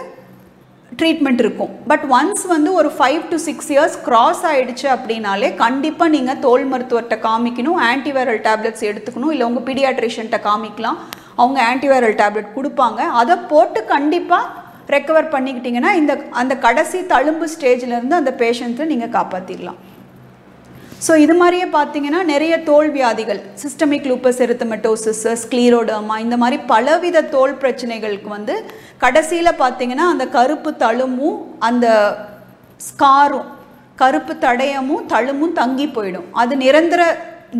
[1.00, 1.72] ட்ரீட்மெண்ட் இருக்கும்.
[1.90, 7.18] பட் ஒன்ஸ் வந்து ஒரு five to six years cross ஆகிடுச்சு அப்படின்னாலே கண்டிப்பாக நீங்கள் தோல் மருத்துவர்கிட்ட
[7.26, 10.98] காமிக்கணும் ஆன்டிவைரல் டேப்லெட்ஸ் எடுத்துக்கணும் இல்லை உங்கள் பீடியாட்ரிஷன்கிட்ட காமிக்கலாம்.
[11.42, 13.00] அவங்க ஆன்டிவைரல் டேப்லெட் கொடுப்பாங்க.
[13.20, 14.54] அதை போட்டு கண்டிப்பாக
[14.94, 19.80] ரெக்கவர் பண்ணிக்கிட்டிங்கன்னா இந்த அந்த கடைசி தழும்பு ஸ்டேஜ்லேருந்து அந்த பேஷண்ட்டை நீங்கள் காப்பாற்றிடலாம்
[21.06, 27.54] ஸோ இது மாதிரியே பார்த்தீங்கன்னா நிறைய தோல் வியாதிகள் சிஸ்டமிக் லூப்பஸ் எரித்தமெட்டோசிஸ் ஸ்க்ளீரோடர்மா இந்த மாதிரி பலவித தோல்
[27.62, 28.54] பிரச்சனைகளுக்கு வந்து
[29.04, 31.38] கடைசியில் பார்த்தீங்கன்னா அந்த கருப்பு தழுமும்
[31.68, 31.86] அந்த
[32.88, 33.46] ஸ்காரும்
[34.02, 36.28] கருப்பு தடயமும் தழுமும் தங்கி போயிடும்.
[36.42, 37.02] அது நிரந்தர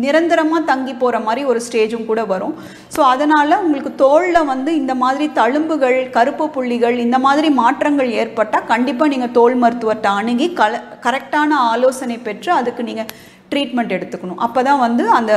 [0.03, 2.53] நிரந்தரமாக தங்கி போகிற மாதிரி ஒரு ஸ்டேஜும் கூட வரும்.
[2.95, 9.11] ஸோ அதனால் உங்களுக்கு தோலில் வந்து இந்த மாதிரி தழும்புகள் கருப்பு புள்ளிகள் இந்த மாதிரி மாற்றங்கள் ஏற்பட்டால் கண்டிப்பாக
[9.13, 13.11] நீங்கள் தோல் மருத்துவர்கிட்ட அணுகி கல கரெக்டான ஆலோசனை பெற்று அதுக்கு நீங்கள்
[13.51, 14.41] ட்ரீட்மெண்ட் எடுத்துக்கணும்.
[14.45, 15.33] அப்போ தான் வந்து அந்த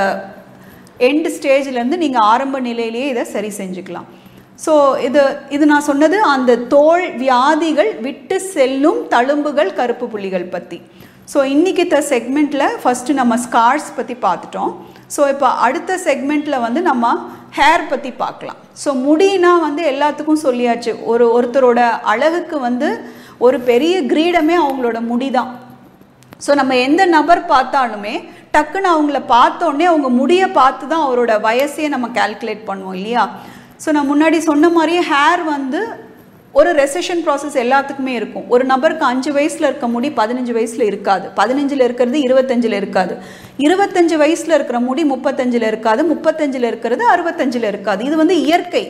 [1.09, 4.09] எண்டு ஸ்டேஜ்லேருந்து நீங்கள் ஆரம்ப நிலையிலேயே இதை சரி செஞ்சுக்கலாம்.
[4.64, 4.73] ஸோ
[5.07, 5.21] இது
[5.57, 10.78] இது நான் சொன்னது அந்த தோல் வியாதிகள் விட்டு செல்லும் தழும்புகள் கருப்பு புள்ளிகள் பற்றி
[11.33, 14.73] ஸோ இன்றைக்கி த செக்மெண்ட்டில் ஃபஸ்ட்டு நம்ம ஸ்கார்ஸ் பற்றி பார்த்துட்டோம்.
[15.14, 17.12] ஸோ இப்போ அடுத்த செக்மெண்ட்டில் வந்து நம்ம
[17.59, 18.59] ஹேர் பற்றி பார்க்கலாம்.
[18.83, 20.93] ஸோ முடினா வந்து எல்லாத்துக்கும் சொல்லியாச்சு.
[21.13, 21.80] ஒரு ஒருத்தரோட
[22.13, 22.89] அழகுக்கு வந்து
[23.47, 25.50] ஒரு பெரிய கிரீடமே அவங்களோட முடி தான்
[26.45, 28.15] ஸோ நம்ம எந்த நபர் பார்த்தாலுமே
[28.55, 33.25] டக்குன்னு அவங்கள பார்த்தோன்னே அவங்க முடியை பார்த்து தான் அவரோட வயசையே நம்ம கால்குலேட் பண்ணுவோம் இல்லையா?
[33.83, 35.81] ஸோ நான் முன்னாடி சொன்ன மாதிரியே ஹேர் வந்து
[36.55, 38.45] ஒரு ரெசஷன் ப்ராசஸ் எல்லாத்துக்குமே இருக்கும்.
[38.55, 41.26] ஒரு நபருக்கு அஞ்சு வயசில் இருக்க முடி பதினஞ்சு வயசில் இருக்காது.
[41.39, 43.15] பதினஞ்சில் இருக்கிறது இருபத்தஞ்சில் இருக்காது.
[43.67, 46.02] இருபத்தஞ்சு வயசில் இருக்கிற முடி முப்பத்தஞ்சில் இருக்காது.
[46.13, 48.02] முப்பத்தஞ்சில் இருக்கிறது அறுபத்தஞ்சில் இருக்காது.
[48.09, 48.85] இது வந்து இயற்கை.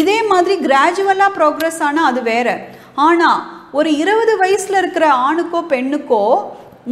[0.00, 2.48] இதே மாதிரி கிராஜுவலாக ப்ரோக்ரஸ் ஆனால் அது வேற.
[3.08, 3.40] ஆனால்
[3.78, 6.24] ஒரு இருபது வயசில் இருக்கிற ஆணுக்கோ பெண்ணுக்கோ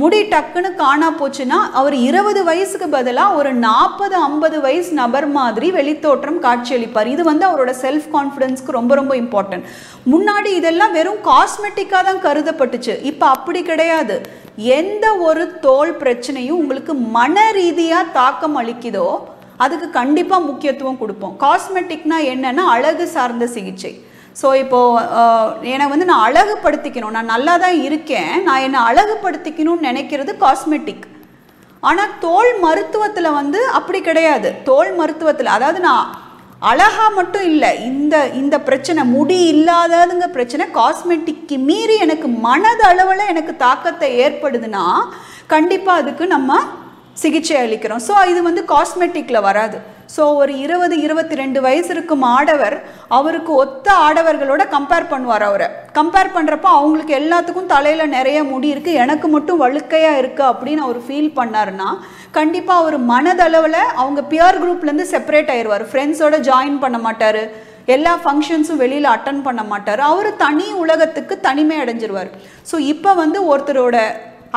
[0.00, 6.38] முடி டக்குன்னு காணா போச்சுன்னா அவர் இருபது வயசுக்கு பதிலாக ஒரு நாற்பது ஐம்பது வயசு நபர் மாதிரி வெளித்தோற்றம்
[6.46, 7.08] காட்சியளிப்பார்.
[7.14, 9.66] இது வந்து அவரோட செல்ஃப் கான்ஃபிடென்ஸ்க்கு ரொம்ப ரொம்ப இம்பார்ட்டன்ட்
[10.12, 12.94] முன்னாடி இதெல்லாம் வெறும் காஸ்மெட்டிக்காக தான் கருதப்பட்டுச்சு.
[13.10, 14.16] இப்போ அப்படி கிடையாது.
[14.78, 19.08] எந்த ஒரு தோல் பிரச்சனையும் உங்களுக்கு மன ரீதியாக தாக்கம் அளிக்குதோ
[19.64, 21.36] அதுக்கு கண்டிப்பாக முக்கியத்துவம் கொடுப்போம்.
[21.44, 23.92] காஸ்மெட்டிக்னா என்னென்னா அழகு சார்ந்த சிகிச்சை.
[24.40, 27.14] ஸோ இப்போது uh, என்னை வந்து நான் அழகுபடுத்திக்கணும்.
[27.16, 28.32] நான் நல்லா தான் இருக்கேன்.
[28.46, 31.06] நான் என்னை அழகுபடுத்திக்கணும்னு நினைக்கிறது காஸ்மெட்டிக்
[31.82, 34.50] ஆனால் தோல் மருத்துவத்தில் வந்து அப்படி கிடையாது.
[34.68, 36.06] தோல் மருத்துவத்தில் அதாவது நான்
[36.70, 44.10] அழகாக மட்டும் இல்லை இந்த இந்த பிரச்சனை முடி இல்லாததுங்க பிரச்சனை காஸ்மெட்டிக்கு மீறி எனக்கு மனதளவில் எனக்கு தாக்கத்தை
[44.24, 44.84] ஏற்படுதுன்னா
[45.54, 46.60] கண்டிப்பாக அதுக்கு நம்ம
[47.20, 48.02] சிகிச்சை அளிக்கிறோம்.
[48.08, 49.78] ஸோ இது வந்து காஸ்மெட்டிக்கில் வராது.
[50.14, 52.76] ஸோ ஒரு இருபது இருபத்தி ரெண்டு வயசு இருக்கும் ஆடவர்
[53.16, 55.68] அவருக்கு ஒத்த ஆடவர்களோட கம்பேர் பண்ணுவார் அவரை.
[55.98, 61.36] கம்பேர் பண்ணுறப்போ அவங்களுக்கு எல்லாத்துக்கும் தலையில் நிறைய முடி இருக்குது எனக்கு மட்டும் வழுக்கையாக இருக்குது அப்படின்னு அவர் ஃபீல்
[61.38, 61.88] பண்ணாருன்னா
[62.38, 67.42] கண்டிப்பாக அவர் மனதளவில் அவங்க பியர் குரூப்லேருந்து செப்பரேட் ஆயிடுவார் ஃப்ரெண்ட்ஸோட ஜாயின் பண்ண மாட்டார்.
[67.94, 70.02] எல்லா ஃபங்க்ஷன்ஸும் வெளியில் அட்டன் பண்ண மாட்டார்.
[70.10, 72.30] அவர் தனி உலகத்துக்கு தனிமை அடைஞ்சிருவார்.
[72.70, 73.96] ஸோ இப்போ வந்து ஒருத்தரோட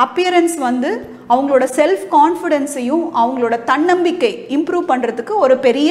[0.04, 0.90] அப்பியரன்ஸ் வந்து
[1.32, 5.90] அவங்களோட செல்ஃப் கான்ஃபிடென்ஸையும் அவங்களோட தன்னம்பிக்கை இம்ப்ரூவ் பண்ணுறதுக்கு ஒரு பெரிய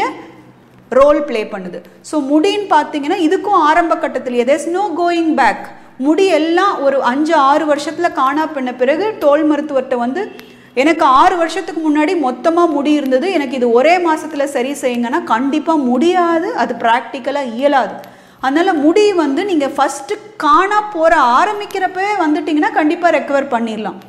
[0.92, 1.80] ரோல் ப்ளே பண்ணுது.
[2.10, 5.66] ஸோ முடின்னு பார்த்தீங்கன்னா இதுக்கும் ஆரம்ப கட்டத்தில் தேர்ஸ் நோ கோயிங் பேக்
[6.06, 10.24] முடி எல்லாம் ஒரு அஞ்சு ஆறு வருஷத்தில் காணா பண்ண பிறகு தோல் மருத்துவர்கிட்ட வந்து
[10.82, 16.50] எனக்கு ஆறு வருஷத்துக்கு முன்னாடி மொத்தமாக முடி இருந்தது எனக்கு இது ஒரே மாதத்தில் சரி செய்யுங்கன்னா கண்டிப்பாக முடியாது
[16.64, 17.96] அது ப்ராக்டிக்கலாக இயலாது.
[18.46, 24.00] அதனால் முடி வந்து நீங்கள் ஃபஸ்ட்டு காணா போகிற ஆரம்பிக்கிறப்பவே வந்துட்டிங்கன்னா கண்டிப்பாக ரெக்கவர் பண்ணிடலாம்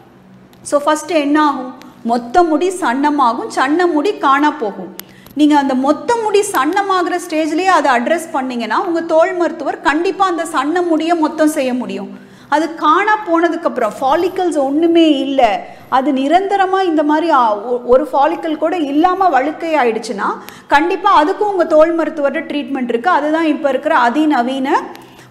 [0.71, 1.73] ஸோ ஃபஸ்ட்டு என்ன ஆகும்
[2.11, 3.51] மொத்த முடி சன்னமாகும்.
[3.57, 4.91] சன்ன முடி காணா போகும்.
[5.39, 10.83] நீங்கள் அந்த மொத்த முடி சன்னமாகிற ஸ்டேஜ்லேயே அதை அட்ரஸ் பண்ணிங்கன்னா உங்கள் தோல் மருத்துவர் கண்டிப்பாக அந்த சன்ன
[10.91, 12.11] முடியை மொத்தம் செய்ய முடியும்.
[12.49, 15.51] அது காணா போனதுக்கப்புறம் ஃபாலிக்கல்ஸ் ஒன்றுமே இல்லை.
[15.89, 17.33] அது நிரந்தரமாக இந்த மாதிரி
[17.65, 20.29] ஒ- ஒரு ஃபாலிக்கல் கூட இல்லாமல் வழுக்கை ஆயிடுச்சுன்னா
[20.67, 24.69] கண்டிப்பாக அதுக்கும் உங்கள் தோல் மருத்துவர்கிட்ட ட்ரீட்மெண்ட் இருக்குது அதுதான் இப்போ இருக்கிற அதிநவீன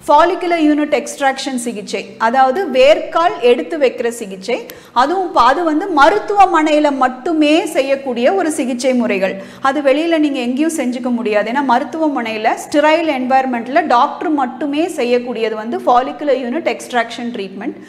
[0.07, 4.57] ஃபாலிகுலர் யூனிட் எக்ஸ்ட்ராக்ஷன் சிகிச்சை அதாவது வேர்க்கால் எடுத்து வைக்கிற சிகிச்சை
[5.01, 9.33] அதுவும் இப்போ அது வந்து மருத்துவமனையில் மட்டுமே செய்யக்கூடிய ஒரு சிகிச்சை முறைகள்.
[9.67, 11.49] அது வெளியில் நீங்கள் எங்கேயும் செஞ்சுக்க முடியாது.
[11.51, 17.79] ஏன்னா மருத்துவமனையில் ஸ்டிரைல் என்வாயர்மெண்ட்டில் டாக்டர் மட்டுமே செய்யக்கூடியது வந்து ஃபாலிகுலர் யூனிட் எக்ஸ்ட்ராக்ஷன் ட்ரீட்மெண்ட்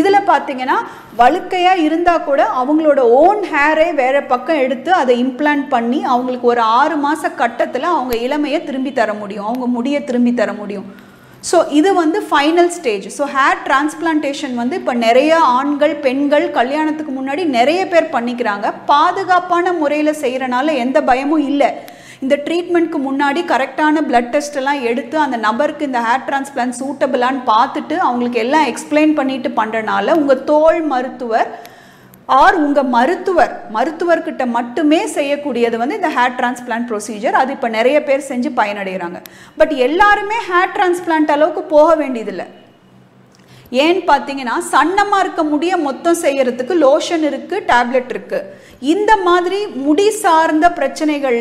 [0.00, 0.78] இதில் பார்த்தீங்கன்னா
[1.20, 6.96] வழுக்கையாக இருந்தால் கூட அவங்களோட ஓன் ஹேரை வேற பக்கம் எடுத்து அதை இம்ப்ளான்ட் பண்ணி அவங்களுக்கு ஒரு ஆறு
[7.04, 9.48] மாத கட்டத்தில் அவங்க இளமையை திரும்பி தர முடியும்.
[9.50, 10.88] அவங்க முடியை திரும்பி தர முடியும்.
[11.48, 17.42] ஸோ இது வந்து final stage so hair transplantation வந்து இப்போ நிறைய ஆண்கள் பெண்கள் கல்யாணத்துக்கு முன்னாடி
[17.58, 18.66] நிறைய பேர் பண்ணிக்கிறாங்க.
[18.92, 21.70] பாதுகாப்பான முறையில் செய்கிறனால எந்த பயமும் இல்லை.
[22.24, 28.40] இந்த ட்ரீட்மெண்ட்க்கு முன்னாடி கரெக்டான பிளட் டெஸ்ட்டெல்லாம் எடுத்து அந்த நபருக்கு இந்த ஹேர் டிரான்ஸ்பிளான்ட் சூட்டபிளான்னு பார்த்துட்டு அவங்களுக்கு
[28.44, 31.50] எல்லாம் எக்ஸ்பிளைன் பண்ணிட்டு பண்ணுறனால உங்கள் தோல் மருத்துவர்
[32.28, 38.28] ஆர் உங்கள் மருத்துவர் மருத்துவர்கிட்ட மட்டுமே செய்யக்கூடியது வந்து இந்த ஹேர் டிரான்ஸ்பிளான்ட் ப்ரொசீஜர் அது இப்போ நிறைய பேர்
[38.30, 39.18] செஞ்சு பயனடைகிறாங்க
[39.56, 42.46] பட் எல்லாருமே ஹேர் டிரான்ஸ்பிளான்ட் அளவுக்கு போக வேண்டியதில்லை.
[43.84, 50.66] ஏன்னு பார்த்தீங்கன்னா சன்னமாக இருக்க முடிய மொத்தம் செய்யறதுக்கு லோஷன் இருக்குது டேப்லெட் இருக்குது இந்த மாதிரி முடி சார்ந்த
[50.78, 51.38] பிரச்சனைகள்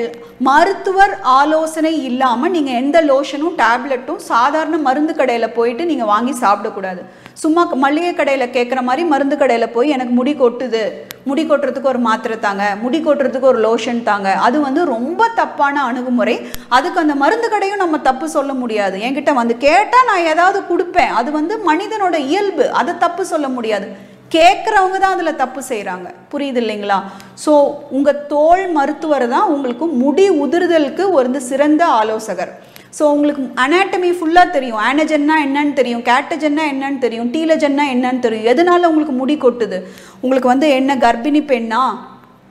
[0.48, 7.04] மருத்துவர் ஆலோசனை இல்லாமல் நீங்கள் எந்த லோஷனும் டேப்லெட்டும் சாதாரண மருந்து கடையில் போயிட்டு நீங்கள் வாங்கி சாப்பிடக்கூடாது.
[7.44, 10.84] சும்மா மளிகை கடையில் கேட்குற மாதிரி மருந்து கடையில் போய் எனக்கு முடி கொட்டுது.
[11.30, 14.30] முடி கொட்டுறதுக்கு ஒரு மாத்திரை தாங்க முடி கொட்டுறதுக்கு ஒரு லோஷன் தாங்க.
[14.48, 16.36] அது வந்து ரொம்ப தப்பான அணுகுமுறை.
[16.78, 18.98] அதுக்கு அந்த மருந்து கடையும் நம்ம தப்பு சொல்ல முடியாது.
[19.06, 21.14] என்கிட்ட வந்து கேட்டால் நான் ஏதாவது கொடுப்பேன்.
[21.22, 22.68] அது வந்து மனிதனோட இயல்பு.
[22.82, 23.88] அதை தப்பு சொல்ல முடியாது.
[24.36, 26.98] கேட்குறவங்க தான் அதில் தப்பு செய்கிறாங்க புரியுது இல்லைங்களா?
[27.44, 27.52] ஸோ
[27.98, 32.54] உங்கள் தோல் மருத்துவர் தான் உங்களுக்கு முடி உதிர்தலுக்கு ஒரு சிறந்த ஆலோசகர்.
[32.98, 34.82] ஸோ உங்களுக்கு அனாட்டமி ஃபுல்லாக தெரியும்.
[34.88, 36.04] ஆனஜன்னா என்னன்னு தெரியும்.
[36.10, 37.30] கேட்டஜன்னா என்னன்னு தெரியும்.
[37.36, 38.50] டீலஜன்னா என்னன்னு தெரியும்.
[38.52, 39.80] எதனால உங்களுக்கு முடி கொட்டுது?
[40.26, 41.84] உங்களுக்கு வந்து என்ன கர்ப்பிணி பெண்ணா?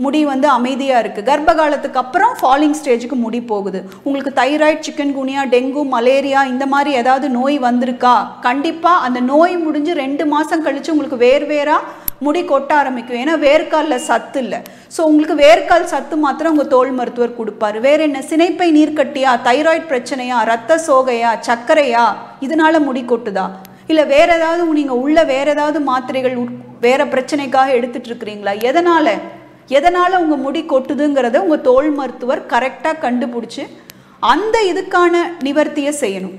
[0.05, 3.81] முடி வந்து அமைதியாக இருக்குது கர்ப்ப காலத்துக்கு அப்புறம் ஃபாலிங் ஸ்டேஜுக்கு முடி போகுது.
[4.07, 8.15] உங்களுக்கு thyroid chikungunya dengue malaria இந்த மாதிரி ஏதாவது நோய் வந்திருக்கா?
[8.47, 13.17] கண்டிப்பாக அந்த நோய் முடிஞ்சு ரெண்டு மாதம் கழித்து உங்களுக்கு வேர் வேறாக முடி கொட்ட ஆரம்பிக்கும்.
[13.17, 14.59] ஏன்னா வேர்க்காலில் சத்து இல்லை.
[14.97, 17.81] ஸோ உங்களுக்கு வேர்க்கால் சத்து மாத்திரம் உங்கள் தோல் மருத்துவர் கொடுப்பாரு.
[17.81, 18.19] வேற என்ன?
[18.19, 19.41] சினைப்பை நீர்க்கட்டியா?
[19.45, 20.45] தைராய்டு பிரச்சனையா?
[20.45, 21.39] ரத்த சோகையா?
[21.47, 22.05] சர்க்கரையா?
[22.41, 23.51] இதனால முடி கொட்டுதா?
[23.87, 28.53] இல்லை வேற ஏதாவது நீங்கள் உள்ள வேற ஏதாவது மாத்திரைகள் உட்- வேற பிரச்சனைக்காக எடுத்துட்டு இருக்கிறீங்களா?
[28.59, 29.11] எதனால?
[29.69, 33.67] எதனால உங்கள் முடி கொட்டுதுங்கிறத உங்கள் தோல் மருத்துவர் கரெக்டாக கண்டுபிடிச்சி
[34.21, 36.39] அந்த இதுக்கான நிவர்த்தியை செய்யணும்.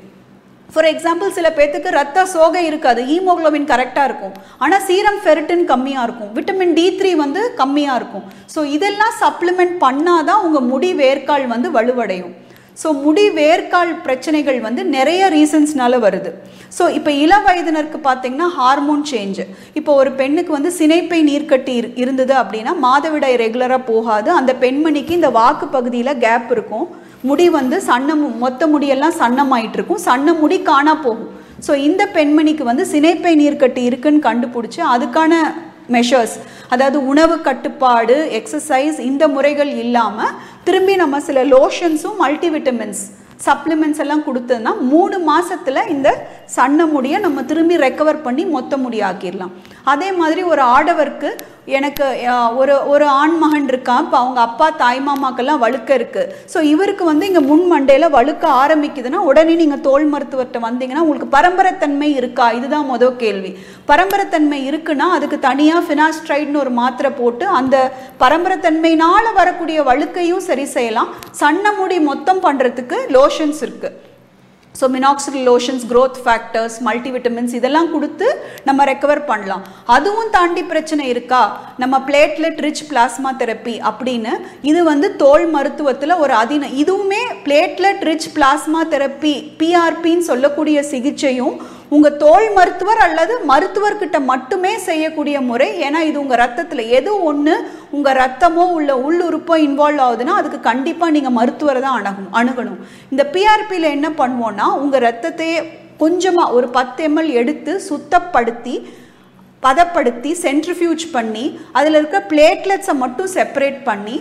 [0.73, 4.33] ஃபார் எக்ஸாம்பிள் சில பேர்த்துக்கு ரத்த சோகை இருக்காது ஹீமோக்ளோபின் கரெக்டாக இருக்கும்.
[4.57, 6.31] ஆனால் சீரம் ஃபெரிட்டின் கம்மியாக இருக்கும்.
[6.35, 8.23] விட்டமின் டி த்ரீ வந்து கம்மியாக இருக்கும்.
[8.55, 12.33] ஸோ இதெல்லாம் சப்ளிமெண்ட் பண்ணாதான் உங்கள் முடி வேர்க்கால் வந்து வலுவடையும்.
[12.83, 16.31] ஸோ முடி வேர்க்கால் பிரச்சனைகள் வந்து நிறைய ரீசன்ஸ்னால வருது.
[16.79, 22.33] ஸோ இப்போ இள வயதினருக்கு பார்த்தீங்கன்னா ஹார்மோன் சேஞ்சு இப்போ ஒரு பெண்ணுக்கு வந்து சினைப்பை நீர்க்கட்டி இரு- இருந்தது
[22.33, 24.31] அப்படின்னா மாதவிடாய் ரெகுலராக போகாது.
[24.31, 27.03] அந்த பெண்மணிக்கு இந்த வாக்கு பகுதியில் கேப் இருக்கும்.
[27.27, 31.31] முடி வந்து சன்னம் மொத்த முடியெல்லாம் சன்னமாயிட்டு இருக்கும் சன்ன முடி காணா போகும்.
[31.65, 35.33] ஸோ இந்த பெண்மணிக்கு வந்து சினைப்பை நீர்க்கட்டி இருக்குன்னு கண்டுபிடிச்சி அதுக்கான
[35.95, 36.35] மெஷர்ஸ்
[36.73, 40.35] அதாவது உணவு கட்டுப்பாடு எக்ஸசைஸ் இந்த முறைகள் இல்லாமல்
[40.67, 43.03] திரும்பி நம்ம சில லோஷன்ஸும் மல்டிவிட்டமின்ஸ்
[43.45, 46.09] சப்ளிமெண்ட்ஸ் எல்லாம் கொடுத்ததுன்னா மூணு மாசத்துல இந்த
[46.55, 49.53] சன்ன முடியை நம்ம திரும்பி ரெக்கவர் பண்ணி மொத்த முடியாக்கிடலாம்.
[49.91, 51.29] அதே மாதிரி ஒரு ஆடவருக்கு
[51.77, 52.05] எனக்கு
[52.61, 57.27] ஒரு ஒரு ஆண் மகன் இருக்கான் இப்போ அவங்க அப்பா தாய் மாமாக்கெல்லாம் வழுக்க இருக்குது ஸோ இவருக்கு வந்து
[57.29, 62.47] இங்கே முன் மண்டையில் வழுக்க ஆரம்பிக்குதுன்னா உடனே நீங்கள் தோல் மருத்துவர்கிட்ட வந்தீங்கன்னா உங்களுக்கு பரம்பரைத்தன்மை இருக்கா?
[62.59, 63.51] இதுதான் முதல் கேள்வி.
[63.91, 67.75] பரம்பரைத்தன்மை இருக்குன்னா அதுக்கு தனியாக ஃபினாஸ்ட்ரைட்னு ஒரு மாத்திரை போட்டு அந்த
[68.23, 71.11] பரம்பரைத்தன்மையினால் வரக்கூடிய வழுக்கையும் சரி செய்யலாம்.
[71.43, 74.04] சன்ன முடி மொத்தம் பண்ணுறதுக்கு லோஷன்ஸ் இருக்குது
[74.79, 78.27] so minoxidil lotions growth factors multivitamins இதெல்லாம் கொடுத்து
[78.67, 79.63] நம்ம ரெக்கவர் பண்ணலாம்.
[79.95, 81.43] அதுவும் தாண்டி பிரச்சனை இருக்கா?
[81.83, 84.33] நம்ம பிளேட்லெட் ரிச் பிளாஸ்மா தெரப்பி அப்படின்னு
[84.71, 91.55] இது வந்து தோல் மருத்துவத்தில் ஒரு அதின இதுவுமே பிளேட்லெட் ரிச் பிளாஸ்மா தெரப்பி பிஆர்பின்னு சொல்லக்கூடிய சிகிச்சையும்
[91.89, 97.55] உங்கள் தோல் மருத்துவர் அல்லது மருத்துவர்கிட்ட மட்டுமே செய்யக்கூடிய முறை ஏன்னா இது உங்கள் ரத்தத்தில் எது ஒன்று
[97.89, 102.79] உங்கள் ரத்தமோ உள்ள உள்ளுறுப்போ இன்வால்வ் ஆகுதுன்னா அதுக்கு கண்டிப்பாக நீங்கள் மருத்துவரை தான் அணுகும் அணுகணும்.
[103.09, 105.59] இந்த பிஆர்பியில் என்ன பண்ணுவோன்னா உங்கள் ரத்தத்தையே
[105.97, 108.75] கொஞ்சமாக ஒரு பத்து எம்எல் எடுத்து சுத்தப்படுத்தி
[109.63, 114.17] பதப்படுத்தி சென்ட்ரிஃபியூஜ் பண்ணி அதில் இருக்க பிளேட்லெட்ஸை மட்டும் செப்பரேட் பண்ணி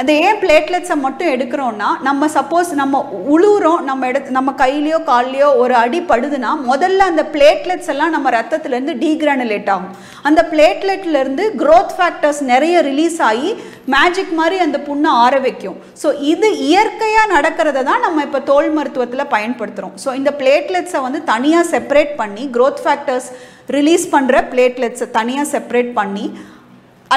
[0.00, 2.98] அந்த ஏன் பிளேட்லெட்ஸை மட்டும் எடுக்கிறோம்னா நம்ம சப்போஸ் நம்ம
[3.34, 8.94] உழுவுறோம் நம்ம எடுத்து நம்ம கையிலையோ கால்லையோ ஒரு அடி படுதுன்னா முதல்ல அந்த பிளேட்லெட்ஸ் எல்லாம் நம்ம ரத்தத்துலேருந்து
[9.04, 9.94] டீக்ரானுலேட் ஆகும்.
[10.28, 13.50] அந்த பிளேட்லெட்லேருந்து க்ரோத் ஃபேக்டர்ஸ் நிறைய ரிலீஸ் ஆகி
[13.94, 15.78] மேஜிக் மாதிரி அந்த புண்ணை ஆற வைக்கும்.
[16.02, 21.70] ஸோ இது இயற்கையாக நடக்கிறத தான் நம்ம இப்போ தோல் மருத்துவத்தில் பயன்படுத்துகிறோம் ஸோ இந்த பிளேட்லெட்ஸை வந்து தனியாக
[21.74, 23.28] செப்பரேட் பண்ணி க்ரோத் ஃபேக்டர்ஸ்
[23.76, 26.26] ரிலீஸ் பண்ணுற பிளேட்லெட்ஸை தனியாக செப்பரேட் பண்ணி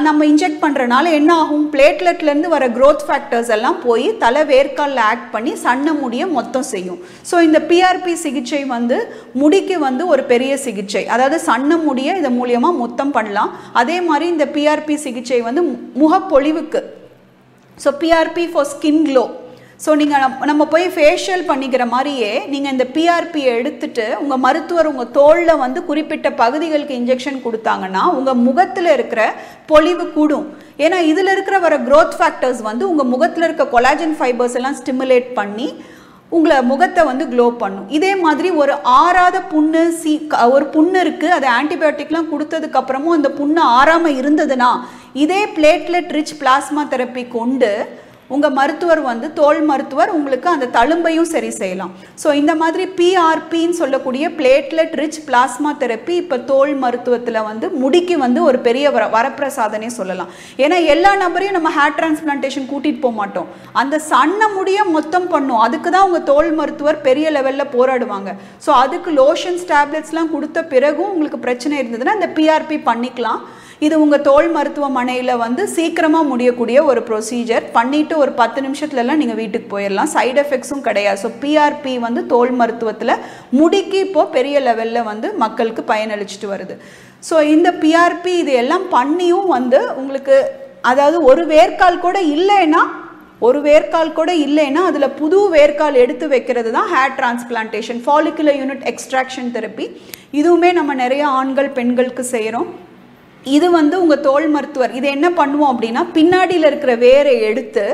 [0.05, 5.53] நம்ம இன்ஜெக்ட் பண்ணுறனால என்ன ஆகும் பிளேட்லெட்லேருந்து வர க்ரோத் ஃபேக்டர்ஸ் எல்லாம் போய் தலை வேர்க்காலில் ஆக்ட் பண்ணி
[5.63, 6.99] சன்ன முடிய மொத்தம் செய்யும்.
[7.29, 8.97] ஸோ இந்த பிஆர்பி சிகிச்சை வந்து
[9.41, 11.03] முடிக்கு வந்து ஒரு பெரிய சிகிச்சை.
[11.15, 13.51] அதாவது சன்ன முடிய இது மூலியமாக மொத்தம் பண்ணலாம்.
[13.81, 15.63] அதே மாதிரி இந்த பிஆர்பி சிகிச்சை வந்து
[16.03, 16.81] முகப்பொழிவுக்கு.
[17.77, 19.25] So PRP for skin glow
[19.81, 25.55] so நீங்கள் நம்ம போய் ஃபேஷியல் பண்ணிக்கிற மாதிரியே நீங்கள் இந்த பிஆர்பியை எடுத்துட்டு உங்கள் மருத்துவர் உங்கள் தோளில்
[25.55, 29.21] வந்து குறிப்பிட்ட பகுதிகளுக்கு இன்ஜெக்ஷன் கொடுத்தாங்கன்னா உங்கள் முகத்தில் இருக்கிற
[29.65, 30.45] பொலிவு கூடும்.
[30.77, 35.67] ஏன்னா இதில் இருக்கிற வர க்ரோத் ஃபேக்டர்ஸ் வந்து உங்கள் முகத்தில் இருக்க கொலாஜன் ஃபைபர்ஸ் எல்லாம் ஸ்டிமுலேட் பண்ணி
[36.31, 37.87] உங்களை முகத்தை வந்து க்ளோ பண்ணும்.
[37.89, 43.61] இதே மாதிரி ஒரு ஆறாத புண்ணு சி க- ஒரு புண்ணு இருக்குது அது ஆன்டிபயோட்டிக்லாம் கொடுத்ததுக்கப்புறமும் அந்த புண்ணு
[43.73, 44.69] ஆறாமல் இருந்ததுன்னா
[45.15, 47.71] இதே பிளேட்லெட் ரிச் பிளாஸ்மா தெரப்பி கொண்டு
[48.35, 51.93] உங்கள் மருத்துவர் வந்து தோல் மருத்துவர் உங்களுக்கு அந்த தழும்பையும் சரி செய்யலாம்.
[52.21, 58.39] ஸோ இந்த மாதிரி பிஆர்பின்னு சொல்லக்கூடிய பிளேட்லெட் ரிச் பிளாஸ்மா தெரப்பி இப்போ தோல் மருத்துவத்தில் வந்து முடிக்கு வந்து
[58.49, 60.31] ஒரு பெரிய வர வரப்பிரசாதனே சொல்லலாம்.
[60.63, 63.49] ஏன்னா எல்லா நபரையும் நம்ம ஹேர் டிரான்ஸ்பிளான்டேஷன் கூட்டிகிட்டு போக மாட்டோம்.
[63.81, 65.61] அந்த சன்ன முடிய மொத்தம் பண்ணும்.
[65.65, 68.29] அதுக்கு தான் உங்கள் தோல் மருத்துவர் பெரிய லெவலில் போராடுவாங்க.
[68.67, 73.41] ஸோ அதுக்கு லோஷன்ஸ் டேப்லெட்ஸ்லாம் கொடுத்த பிறகும் உங்களுக்கு பிரச்சனை இருந்ததுன்னா இந்த பிஆர்பி பண்ணிக்கலாம்.
[73.85, 79.67] இது உங்கள் தோல் மருத்துவமனையில் வந்து சீக்கிரமாக முடியக்கூடிய ஒரு ப்ரொசீஜர் பண்ணிவிட்டு ஒரு பத்து நிமிஷத்துலலாம் நீங்கள் வீட்டுக்கு
[79.71, 81.19] போயிடலாம் சைடு எஃபெக்ட்ஸும் கிடையாது.
[81.23, 83.13] ஸோ பிஆர்பி வந்து தோல் மருத்துவத்தில்
[83.59, 86.75] முடிக்கு இப்போது பெரிய லெவலில் வந்து மக்களுக்கு பயனளிச்சிட்டு வருது.
[87.29, 90.37] ஸோ இந்த பிஆர்பி இது எல்லாம் பண்ணியும் வந்து உங்களுக்கு
[90.91, 92.83] அதாவது ஒரு வேர்க்கால் கூட இல்லைன்னா
[93.47, 99.51] ஒரு வேர்க்கால் கூட இல்லைன்னா அதில் புது வேர்க்கால் எடுத்து வைக்கிறது தான் hair transplantation follicular unit extraction
[99.57, 99.87] therapy
[100.39, 102.69] இதுவுமே நம்ம நிறைய ஆண்கள் பெண்களுக்கு செய்கிறோம்
[103.55, 104.91] இது வந்து உங்கள் தோல் மருத்துவர்.
[104.99, 107.85] இது என்ன பண்ணுவோம் அப்படின்னா பின்னாடியில் இருக்கிற வேரை எடுத்து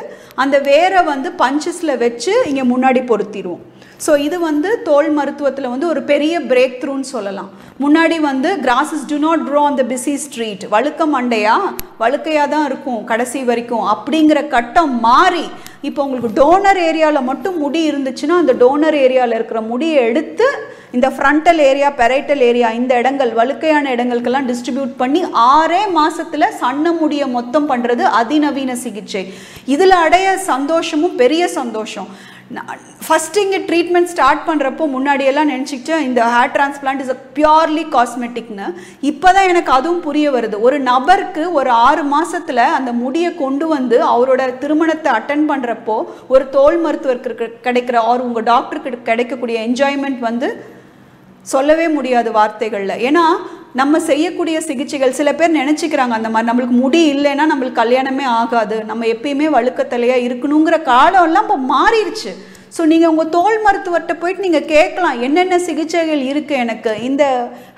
[0.43, 3.63] அந்த வேரை வந்து பஞ்சஸில் வச்சு இங்கே முன்னாடி பொருத்திடுவோம்
[4.05, 7.47] ஸோ இது வந்து தோல் மருத்துவத்தில் வந்து ஒரு பெரிய பிரேக் த்ரூன்னு சொல்லலாம்.
[7.83, 11.55] முன்னாடி வந்து கிராசஸ் டு நாட் க்ரோ அந்த த பிஸி ஸ்ட்ரீட் வழுக்க மண்டையா?
[12.01, 13.85] வழுக்கையாக தான் இருக்கும் கடைசி வரைக்கும்.
[13.93, 15.45] அப்படிங்கிற கட்டம் மாறி
[15.87, 20.47] இப்போ உங்களுக்கு டோனர் ஏரியாவில் மட்டும் முடி இருந்துச்சுன்னா அந்த டோனர் ஏரியாவில் இருக்கிற முடியை எடுத்து
[20.95, 25.21] இந்த ஃப்ரண்டல் ஏரியா பெரைட்டல் ஏரியா இந்த இடங்கள் வழுக்கையான இடங்களுக்கெல்லாம் டிஸ்ட்ரிபியூட் பண்ணி
[25.53, 29.23] ஆறே மாதத்தில் சன்ன முடிய மொத்தம் பண்ணுறது அதிநவீன சிகிச்சை.
[29.73, 32.09] இதில் அடைய சந்தோஷமும் பெரிய சந்தோஷம்.
[33.05, 38.67] ஃபஸ்ட்டு இங்கே ட்ரீட்மெண்ட் ஸ்டார்ட் பண்ணுறப்போ முன்னாடியெல்லாம் நினச்சிக்கிட்டு இந்த hair transplant is a purely காஸ்மெட்டிக்னு
[39.09, 40.57] இப்போ தான் எனக்கு அதுவும் புரிய வருது.
[40.67, 45.97] ஒரு நபருக்கு ஒரு ஆறு மாதத்தில் அந்த முடியை கொண்டு வந்து அவரோட திருமணத்தை அட்டன் பண்ணுறப்போ
[46.33, 50.49] ஒரு தோல் மருத்துவருக்கு கிடைக்கிற ஆர் உங்கள் டாக்டருக்கு கிடைக்கக்கூடிய என்ஜாய்மெண்ட் வந்து
[51.53, 53.01] சொல்லவே முடியாது வார்த்தைகளில்.
[53.07, 53.23] ஏன்னா
[53.79, 59.05] நம்ம செய்யக்கூடிய சிகிச்சைகள் சில பேர் நினச்சிக்கிறாங்க அந்த மாதிரி நம்மளுக்கு முடி இல்லைன்னா நம்மளுக்கு கல்யாணமே ஆகாது நம்ம
[59.15, 62.31] எப்பயுமே வழுக்கத்தலையாக இருக்கணுங்கிற காலம்லாம் இப்போ மாறிடுச்சு
[62.77, 66.91] ஸோ நீங்கள் உங்கள் தோல் மருத்துவர்கிட்ட போயிட்டு நீங்கள் கேட்கலாம் என்னென்ன சிகிச்சைகள் இருக்குது எனக்கு?
[66.99, 67.23] இந்த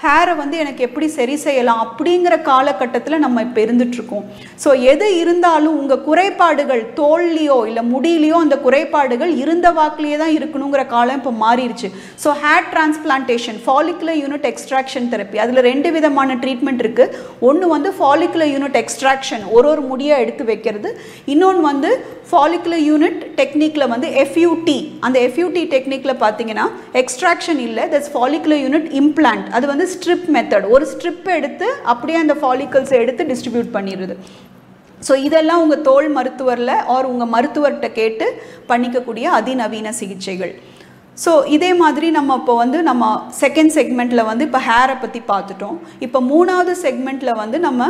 [0.03, 4.25] ஹேரை வந்து எனக்கு எப்படி சரி செய்யலாம் அப்படிங்கிற காலகட்டத்தில் நம்ம இப்போ இருந்துகிட்ருக்கோம்
[4.63, 11.19] ஸோ எது இருந்தாலும் உங்கள் குறைபாடுகள் தோல்லையோ இல்லை முடியிலையோ அந்த குறைபாடுகள் இருந்த வாக்குலேயே தான் இருக்கணுங்கிற காலம்
[11.21, 11.89] இப்போ மாறிடுச்சு
[12.23, 18.51] so hair transplantation follicular unit extraction therapy அதில் ரெண்டு விதமான ட்ரீட்மெண்ட் இருக்குது ஒன்று வந்து ஃபாலிகுலர்
[18.53, 20.91] யூனிட் எக்ஸ்ட்ராக்ஷன் ஒரு ஒரு முடியாக எடுத்து வைக்கிறது.
[21.25, 21.91] இன்னொன்று வந்து
[22.29, 26.65] ஃபாலிகுலர் யூனிட் டெக்னிக்கில் வந்து எஃப்யூடி அந்த எஃப்யூடி டெக்னிக்கில் பார்த்தீங்கன்னா
[27.01, 32.35] எக்ஸ்ட்ராக்ஷன் இல்லை தட்ஸ் ஃபாலிகுலர் யூனிட் இம்ப்ளான்ட் அது வந்து ஸ்ட்ரிப் மெத்தட் ஒரு ஸ்ட்ரிப் எடுத்து அப்படியே அந்த
[32.41, 34.17] ஃபாலிக்கல்ஸை எடுத்து டிஸ்ட்ரிபியூட் பண்ணிடுது
[35.07, 38.25] ஸோ இதெல்லாம் உங்கள் தோல் மருத்துவரில் ஆர் உங்கள் மருத்துவர்கிட்ட கேட்டு
[38.71, 40.53] பண்ணிக்கக்கூடிய அதிநவீன சிகிச்சைகள்.
[41.23, 43.05] ஸோ இதே மாதிரி நம்ம இப்போ வந்து நம்ம
[43.43, 45.77] செகண்ட் செக்மெண்ட்டில் வந்து இப்போ ஹேரை பற்றி பார்த்துட்டோம்.
[46.05, 47.87] இப்போ மூணாவது செக்மெண்ட்டில் வந்து நம்ம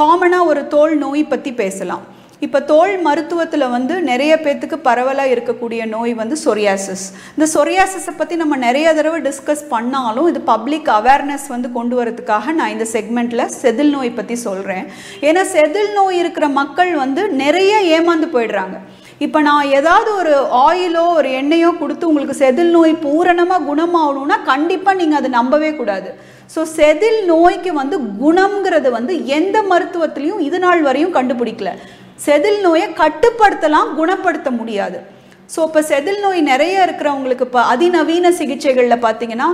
[0.00, 2.04] காமனாக ஒரு தோல் நோய் பற்றி பேசலாம்.
[2.44, 8.56] இப்போ தோல் மருத்துவத்தில் வந்து நிறைய பேர்த்துக்கு பரவலாக இருக்கக்கூடிய நோய் வந்து சொரியாசிஸ் இந்த சொரியாசிஸை பற்றி நம்ம
[8.64, 14.16] நிறைய தடவை டிஸ்கஸ் பண்ணாலும் இது பப்ளிக் அவேர்னஸ் வந்து கொண்டு வரதுக்காக நான் இந்த செக்மெண்ட்டில் செதில் நோய்
[14.20, 14.86] பற்றி சொல்கிறேன்
[15.28, 18.78] ஏன்னா செதில் நோய் இருக்கிற மக்கள் வந்து நிறைய ஏமாந்து போயிடுறாங்க.
[19.26, 25.20] இப்போ நான் ஏதாவது ஒரு ஆயிலோ ஒரு எண்ணெயோ கொடுத்து உங்களுக்கு செதில் நோய் பூரணமாக குணமாகணும்னா கண்டிப்பாக நீங்கள்
[25.22, 26.10] அதை நம்பவே கூடாது.
[26.54, 31.72] ஸோ செதில் நோய்க்கு வந்து குணம்ங்கிறது வந்து எந்த மருத்துவத்திலையும் இது நாள் வரையும் கண்டுபிடிக்கல.
[32.26, 34.98] செதில் நோயை கட்டுப்படுத்தலாம் குணப்படுத்த முடியாது.
[35.54, 39.48] ஸோ இப்போ செதில் நோய் நிறைய இருக்கிறவங்களுக்கு இப்போ அதிநவீன சிகிச்சைகளில் பார்த்தீங்கன்னா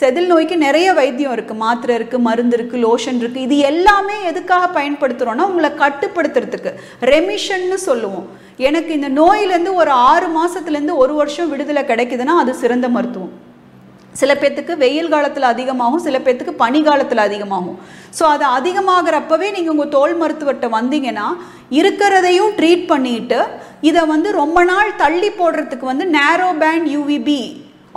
[0.00, 5.46] செதில் நோய்க்கு நிறைய வைத்தியம் இருக்குது மாத்திரை இருக்குது மருந்து இருக்குது லோஷன் இருக்குது இது எல்லாமே எதுக்காக பயன்படுத்துகிறோன்னா
[5.50, 6.70] உங்களை கட்டுப்படுத்துறதுக்கு.
[7.12, 8.28] ரெமிஷன்னு சொல்லுவோம்.
[8.68, 13.34] எனக்கு இந்த நோயிலேருந்து ஒரு ஆறு மாதத்துலேருந்து ஒரு வருஷம் விடுதலை கிடைக்குதுன்னா அது சிறந்த மருத்துவம்.
[14.20, 17.78] சில பேர்த்துக்கு வெயில் காலத்தில் அதிகமாகும் சில பேர்த்துக்கு பனி காலத்தில் அதிகமாகும்.
[18.18, 21.26] ஸோ அது அதிகமாகிறப்பவே நீங்கள் உங்கள் தோல் மருத்துவர்கிட்ட வந்தீங்கன்னா
[21.78, 23.40] இருக்கிறதையும் ட்ரீட் பண்ணிட்டு
[23.88, 27.42] இதை வந்து ரொம்ப நாள் தள்ளி போடுறதுக்கு வந்து நேரோ பேண்ட் யூவிபி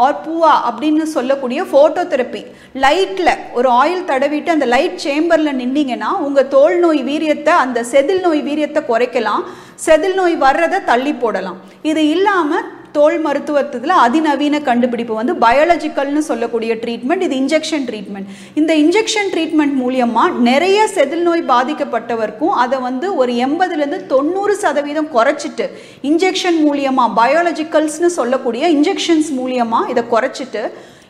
[0.04, 2.39] ஆர் பூவா அப்படின்னு சொல்லக்கூடிய ஃபோட்டோ தெரப்பி
[2.84, 8.41] லைட்டில் ஒரு ஆயில் தடவிட்டு அந்த லைட் சேம்பரில் நின்னீங்கன்னா உங்கள் தோல் நோய் வீரியத்தை அந்த செதில் நோய்
[8.47, 9.43] வீரியத்தை குறைக்கலாம்.
[9.86, 11.60] செதில் நோய் வர்றதை தள்ளி போடலாம்.
[11.91, 19.29] இது இல்லாமல் தோல் மருத்துவத்தில் அதிநவீன கண்டுபிடிப்பு வந்து பயாலஜிக்கல்னு சொல்லக்கூடிய ட்ரீட்மெண்ட் இது இன்ஜெக்ஷன் ட்ரீட்மெண்ட் இந்த இன்ஜெக்ஷன்
[19.34, 25.67] ட்ரீட்மெண்ட் மூலியமாக நிறைய செதில் நோய் பாதிக்கப்பட்டவருக்கும் அதை வந்து ஒரு எண்பதுலேருந்து தொண்ணூறு சதவீதம் குறைச்சிட்டு
[26.03, 30.63] இன்ஜெக்ஷன் மூலியமாக பயாலஜிக்கல்ஸ்னு சொல்லக்கூடிய இன்ஜெக்ஷன்ஸ் மூலியமாக இதை குறைச்சிட்டு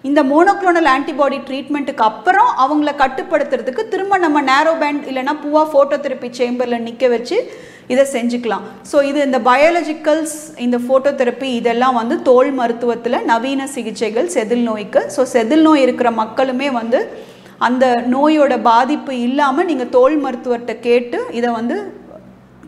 [0.03, 6.29] இந்த மோனோக்ளோனல் ஆன்டிபாடி ட்ரீட்மெண்ட்டுக்கு அப்புறம் அவங்கள கட்டுப்படுத்துறதுக்கு திரும்ப நம்ம நேரோ பேண்ட் இல்லைனா பூவா ஃபோட்டோ தெரப்பி
[6.31, 7.37] சேம்பரில் நிற்க வச்சு
[7.87, 8.61] இதை செஞ்சுக்கலாம்.
[8.91, 15.01] ஸோ இது இந்த பயாலஜிக்கல்ஸ் இந்த ஃபோட்டோ தெரப்பி இதெல்லாம் வந்து தோல் மருத்துவத்தில் நவீன சிகிச்சைகள் செதில் நோய்க்கு.
[15.15, 16.99] ஸோ செதில் நோய் இருக்கிற மக்களுமே வந்து
[17.59, 21.75] அந்த நோயோட பாதிப்பு இல்லாமல் நீங்கள் தோல் மருத்துவர்கிட்ட கேட்டு இதை வந்து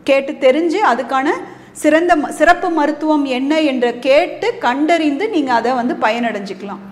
[0.03, 1.27] கேட்டு தெரிஞ்சு அதுக்கான
[1.73, 6.83] சிறந்த ம- சிறப்பு மருத்துவம் என்ன என்ற கேட்டு கண்டறிந்து நீங்கள் அதை வந்து பயனடைஞ்சுக்கலாம்.